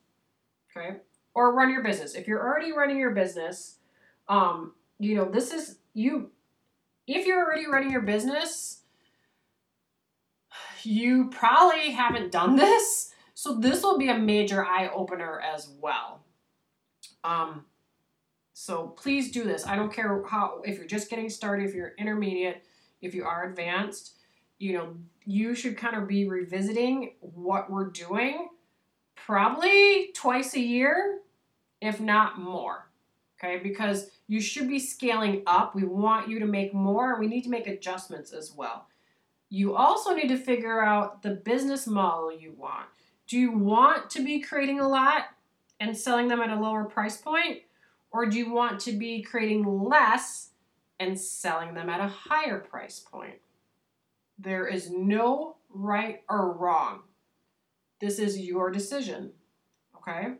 Okay 0.76 0.96
or 1.34 1.54
run 1.54 1.70
your 1.70 1.82
business. 1.82 2.14
If 2.14 2.26
you're 2.26 2.42
already 2.42 2.72
running 2.72 2.98
your 2.98 3.12
business, 3.12 3.78
um, 4.28 4.72
you 4.98 5.14
know, 5.14 5.24
this 5.24 5.52
is 5.52 5.78
you 5.94 6.30
if 7.06 7.26
you're 7.26 7.44
already 7.44 7.66
running 7.66 7.90
your 7.90 8.02
business, 8.02 8.82
you 10.82 11.28
probably 11.30 11.90
haven't 11.90 12.30
done 12.30 12.56
this. 12.56 13.12
So 13.34 13.54
this 13.54 13.82
will 13.82 13.98
be 13.98 14.08
a 14.08 14.18
major 14.18 14.64
eye 14.64 14.90
opener 14.94 15.40
as 15.40 15.70
well. 15.80 16.20
Um, 17.24 17.64
so 18.52 18.88
please 18.88 19.32
do 19.32 19.44
this. 19.44 19.66
I 19.66 19.76
don't 19.76 19.92
care 19.92 20.22
how 20.26 20.60
if 20.64 20.76
you're 20.76 20.86
just 20.86 21.08
getting 21.08 21.30
started, 21.30 21.68
if 21.68 21.74
you're 21.74 21.94
intermediate, 21.98 22.62
if 23.00 23.14
you 23.14 23.24
are 23.24 23.48
advanced, 23.48 24.16
you 24.58 24.74
know, 24.74 24.94
you 25.30 25.54
should 25.54 25.76
kind 25.76 25.94
of 25.94 26.08
be 26.08 26.28
revisiting 26.28 27.12
what 27.20 27.70
we're 27.70 27.88
doing 27.90 28.48
probably 29.14 30.10
twice 30.12 30.54
a 30.54 30.60
year, 30.60 31.20
if 31.80 32.00
not 32.00 32.40
more. 32.40 32.90
Okay, 33.38 33.58
because 33.58 34.10
you 34.26 34.40
should 34.40 34.68
be 34.68 34.78
scaling 34.78 35.42
up. 35.46 35.74
We 35.74 35.84
want 35.84 36.28
you 36.28 36.40
to 36.40 36.46
make 36.46 36.74
more, 36.74 37.12
and 37.12 37.20
we 37.20 37.26
need 37.26 37.44
to 37.44 37.48
make 37.48 37.68
adjustments 37.68 38.32
as 38.32 38.52
well. 38.54 38.86
You 39.48 39.74
also 39.76 40.14
need 40.14 40.28
to 40.28 40.36
figure 40.36 40.82
out 40.82 41.22
the 41.22 41.30
business 41.30 41.86
model 41.86 42.32
you 42.32 42.52
want. 42.58 42.86
Do 43.28 43.38
you 43.38 43.52
want 43.52 44.10
to 44.10 44.24
be 44.24 44.40
creating 44.40 44.80
a 44.80 44.88
lot 44.88 45.28
and 45.78 45.96
selling 45.96 46.28
them 46.28 46.40
at 46.40 46.50
a 46.50 46.60
lower 46.60 46.84
price 46.84 47.16
point? 47.16 47.60
Or 48.10 48.26
do 48.26 48.36
you 48.36 48.52
want 48.52 48.80
to 48.80 48.92
be 48.92 49.22
creating 49.22 49.64
less 49.64 50.50
and 50.98 51.18
selling 51.18 51.72
them 51.74 51.88
at 51.88 52.00
a 52.00 52.08
higher 52.08 52.58
price 52.58 52.98
point? 52.98 53.36
There 54.42 54.66
is 54.66 54.90
no 54.90 55.56
right 55.68 56.22
or 56.28 56.52
wrong. 56.52 57.00
This 58.00 58.18
is 58.18 58.38
your 58.38 58.70
decision, 58.70 59.32
okay? 59.96 60.34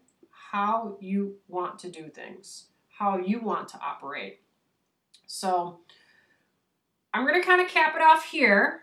How 0.53 0.97
you 1.01 1.37
want 1.49 1.79
to 1.81 1.91
do 1.91 2.09
things, 2.09 2.69
how 2.89 3.19
you 3.19 3.41
want 3.41 3.69
to 3.69 3.81
operate. 3.81 4.41
So 5.27 5.81
I'm 7.13 7.27
going 7.27 7.39
to 7.39 7.47
kind 7.47 7.61
of 7.61 7.69
cap 7.69 7.95
it 7.95 8.01
off 8.01 8.25
here 8.25 8.83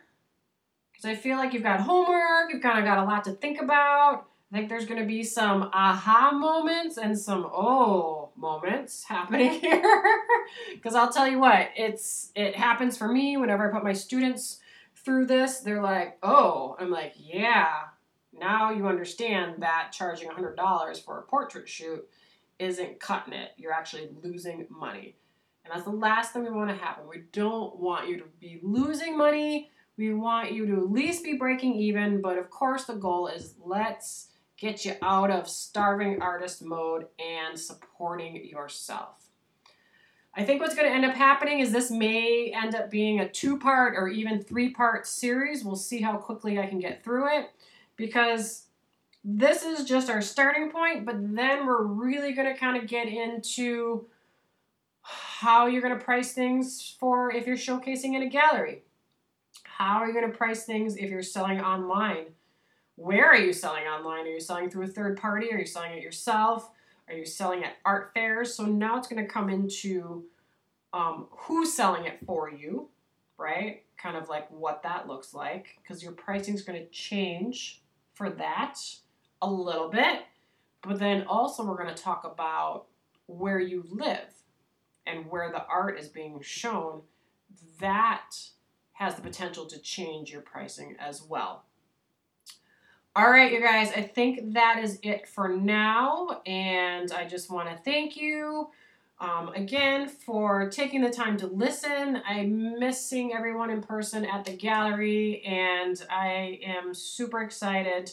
because 0.92 1.06
I 1.06 1.16
feel 1.16 1.38
like 1.38 1.54
you've 1.54 1.64
got 1.64 1.80
homework, 1.80 2.52
you've 2.54 2.62
kind 2.62 2.78
of 2.78 2.86
got 2.86 3.00
a 3.00 3.04
lot 3.04 3.24
to 3.24 3.32
think 3.32 3.60
about. 3.60 4.28
I 4.52 4.56
think 4.56 4.70
there's 4.70 4.86
going 4.86 5.02
to 5.02 5.08
be 5.08 5.24
some 5.24 5.64
aha 5.74 6.32
moments 6.32 6.98
and 6.98 7.18
some 7.18 7.46
oh 7.52 8.30
moments 8.38 9.04
happening 9.08 9.60
here. 9.60 10.04
Because 10.74 10.94
I'll 10.94 11.12
tell 11.12 11.28
you 11.28 11.40
what, 11.40 11.70
it's 11.76 12.32
it 12.36 12.56
happens 12.56 12.98
for 12.98 13.08
me 13.08 13.36
whenever 13.36 13.68
I 13.68 13.74
put 13.74 13.84
my 13.84 13.94
students 13.94 14.60
through 15.08 15.26
this. 15.26 15.60
They're 15.60 15.82
like, 15.82 16.18
oh, 16.22 16.76
I'm 16.78 16.92
like, 16.92 17.14
yeah, 17.16 17.70
now 18.34 18.72
you 18.72 18.88
understand 18.88 19.64
that 19.64 19.94
charging 19.94 20.30
$100 20.30 21.06
for 21.06 21.20
a 21.20 21.24
portrait 21.24 21.70
shoot 21.70 22.06
isn't 22.60 23.00
cutting 23.00 23.34
it. 23.34 23.52
You're 23.56 23.72
actually 23.72 24.10
losing 24.22 24.68
money. 24.70 25.16
And 25.64 25.74
that's 25.74 25.86
the 25.86 25.96
last 25.96 26.34
thing 26.34 26.44
we 26.44 26.50
want 26.50 26.72
to 26.72 26.76
happen. 26.76 27.08
We 27.08 27.24
don't 27.32 27.80
want 27.80 28.10
you 28.10 28.18
to 28.18 28.26
be 28.42 28.60
losing 28.62 29.18
money. 29.18 29.72
We 29.96 30.14
want 30.14 30.52
you 30.52 30.66
to 30.66 30.74
at 30.74 30.92
least 30.92 31.24
be 31.24 31.38
breaking 31.38 31.76
even. 31.76 32.20
But 32.22 32.38
of 32.38 32.50
course, 32.50 32.84
the 32.84 32.96
goal 32.96 33.28
is 33.28 33.56
let's 33.64 34.28
get 34.58 34.84
you 34.84 34.96
out 35.02 35.32
of 35.32 35.48
starving 35.48 36.22
artist 36.22 36.62
mode 36.62 37.06
and 37.18 37.58
supporting 37.58 38.46
yourself. 38.46 39.27
I 40.38 40.44
think 40.44 40.62
what's 40.62 40.76
going 40.76 40.88
to 40.88 40.94
end 40.94 41.04
up 41.04 41.16
happening 41.16 41.62
is 41.62 41.72
this 41.72 41.90
may 41.90 42.54
end 42.56 42.76
up 42.76 42.92
being 42.92 43.20
a 43.20 43.28
two 43.28 43.58
part 43.58 43.96
or 43.98 44.08
even 44.08 44.40
three 44.40 44.70
part 44.70 45.08
series. 45.08 45.64
We'll 45.64 45.76
see 45.76 46.00
how 46.00 46.18
quickly 46.18 46.60
I 46.60 46.68
can 46.68 46.80
get 46.80 47.04
through 47.04 47.36
it 47.36 47.50
because 47.96 48.66
this 49.24 49.64
is 49.64 49.84
just 49.84 50.12
our 50.12 50.22
starting 50.22 50.70
point, 50.70 51.08
but 51.08 51.16
then 51.36 51.66
we're 51.66 51.82
really 51.82 52.34
going 52.34 52.54
to 52.54 52.58
kind 52.58 52.78
of 52.78 52.88
get 52.88 53.08
into 53.08 54.06
how 55.02 55.66
you're 55.66 55.82
going 55.82 55.98
to 55.98 56.06
price 56.06 56.34
things 56.34 56.96
for 57.00 57.34
if 57.34 57.48
you're 57.48 57.58
showcasing 57.58 58.14
in 58.14 58.22
a 58.22 58.30
gallery. 58.30 58.84
How 59.64 59.98
are 59.98 60.08
you 60.08 60.14
going 60.14 60.32
to 60.32 60.38
price 60.38 60.66
things 60.66 60.98
if 60.98 61.10
you're 61.10 61.24
selling 61.24 61.60
online? 61.60 62.26
Where 62.96 63.26
are 63.26 63.38
you 63.38 63.54
selling 63.54 63.86
online? 63.86 64.28
Are 64.28 64.32
you 64.32 64.40
selling 64.40 64.70
through 64.70 64.86
a 64.86 64.88
third 64.88 65.18
party? 65.18 65.52
Are 65.52 65.58
you 65.58 65.66
selling 65.66 65.94
it 65.94 66.04
yourself? 66.04 66.70
Are 67.08 67.16
you 67.16 67.26
selling 67.26 67.64
at 67.64 67.78
art 67.86 68.12
fairs? 68.14 68.54
So 68.54 68.66
now 68.66 68.98
it's 68.98 69.08
going 69.08 69.24
to 69.24 69.32
come 69.32 69.50
into 69.50 70.26
um, 70.94 71.28
who's 71.32 71.74
selling 71.74 72.06
it 72.06 72.20
for 72.26 72.50
you, 72.50 72.90
right? 73.38 73.84
Kind 73.98 74.18
of 74.18 74.30
like 74.30 74.50
what 74.52 74.84
that 74.84 75.08
looks 75.08 75.34
like, 75.34 75.78
because 75.82 76.04
your 76.04 76.12
pricing 76.12 76.54
is 76.54 76.64
going 76.64 76.82
to 76.82 76.90
change 76.90 77.82
for 78.14 78.30
that 78.32 78.80
a 79.42 79.50
little 79.50 79.90
bit. 79.90 80.24
But 80.82 81.00
then 81.00 81.26
also, 81.28 81.66
we're 81.66 81.82
going 81.82 81.94
to 81.94 82.04
talk 82.04 82.24
about 82.24 82.86
where 83.28 83.60
you 83.60 83.86
live 83.90 84.34
and 85.06 85.28
where 85.28 85.52
the 85.52 85.66
art 85.66 86.00
is 86.00 86.08
being 86.08 86.42
shown. 86.42 87.02
That 87.80 88.36
has 88.94 89.16
the 89.16 89.22
potential 89.22 89.66
to 89.68 89.80
change 89.80 90.32
your 90.32 90.42
pricing 90.42 90.96
as 91.00 91.22
well. 91.22 91.64
All 93.18 93.32
right, 93.32 93.52
you 93.52 93.60
guys, 93.60 93.92
I 93.94 94.04
think 94.04 94.54
that 94.54 94.80
is 94.84 95.00
it 95.02 95.28
for 95.28 95.50
now. 95.50 96.40
And 96.46 97.12
I 97.12 97.26
just 97.26 97.50
want 97.50 97.68
to 97.68 97.76
thank 97.84 98.16
you 98.16 98.70
um, 99.20 99.50
again 99.56 100.08
for 100.08 100.70
taking 100.70 101.02
the 101.02 101.10
time 101.10 101.36
to 101.38 101.48
listen. 101.48 102.22
I 102.28 102.44
miss 102.44 103.04
seeing 103.04 103.34
everyone 103.34 103.72
in 103.72 103.82
person 103.82 104.24
at 104.24 104.46
the 104.46 104.56
gallery, 104.56 105.42
and 105.44 106.00
I 106.12 106.60
am 106.64 106.94
super 106.94 107.42
excited 107.42 108.12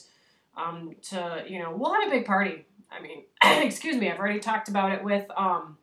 um, 0.57 0.97
to, 1.11 1.45
you 1.47 1.59
know, 1.59 1.77
we'll 1.77 1.93
have 1.93 2.09
a 2.09 2.11
big 2.11 2.25
party. 2.25 2.64
I 2.90 3.03
mean, 3.03 3.25
excuse 3.62 3.97
me, 3.97 4.11
I've 4.11 4.19
already 4.19 4.40
talked 4.40 4.71
about 4.71 4.90
it 4.93 5.05
with 5.05 5.31
um, 5.37 5.77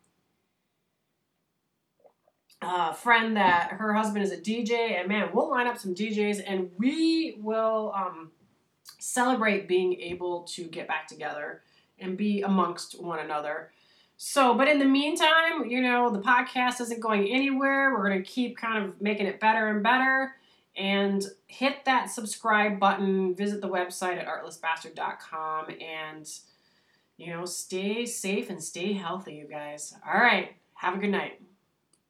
a 2.63 2.95
friend 2.95 3.37
that 3.37 3.73
her 3.73 3.93
husband 3.93 4.23
is 4.25 4.31
a 4.31 4.37
DJ, 4.37 4.99
and 4.99 5.07
man, 5.07 5.29
we'll 5.31 5.51
line 5.51 5.67
up 5.67 5.77
some 5.77 5.93
DJs 5.93 6.41
and 6.47 6.71
we 6.79 7.37
will 7.39 7.93
um, 7.95 8.31
celebrate 9.01 9.67
being 9.67 9.99
able 9.99 10.43
to 10.43 10.65
get 10.65 10.87
back 10.87 11.07
together 11.07 11.63
and 11.99 12.15
be 12.15 12.41
amongst 12.43 13.01
one 13.01 13.19
another. 13.19 13.71
So, 14.17 14.53
but 14.53 14.67
in 14.67 14.77
the 14.77 14.85
meantime, 14.85 15.65
you 15.67 15.81
know, 15.81 16.11
the 16.11 16.19
podcast 16.19 16.79
isn't 16.81 16.99
going 16.99 17.27
anywhere. 17.27 17.91
We're 17.91 18.07
going 18.07 18.23
to 18.23 18.29
keep 18.29 18.57
kind 18.57 18.83
of 18.83 19.01
making 19.01 19.25
it 19.25 19.39
better 19.39 19.69
and 19.69 19.81
better. 19.81 20.35
And 20.77 21.25
hit 21.47 21.83
that 21.85 22.11
subscribe 22.11 22.79
button, 22.79 23.35
visit 23.35 23.59
the 23.59 23.67
website 23.67 24.17
at 24.17 24.27
artlessbastard.com, 24.27 25.65
and, 25.81 26.29
you 27.17 27.33
know, 27.33 27.43
stay 27.45 28.05
safe 28.05 28.49
and 28.49 28.63
stay 28.63 28.93
healthy, 28.93 29.33
you 29.33 29.47
guys. 29.47 29.95
All 30.07 30.19
right. 30.19 30.53
Have 30.75 30.95
a 30.95 30.97
good 30.97 31.09
night. 31.09 31.41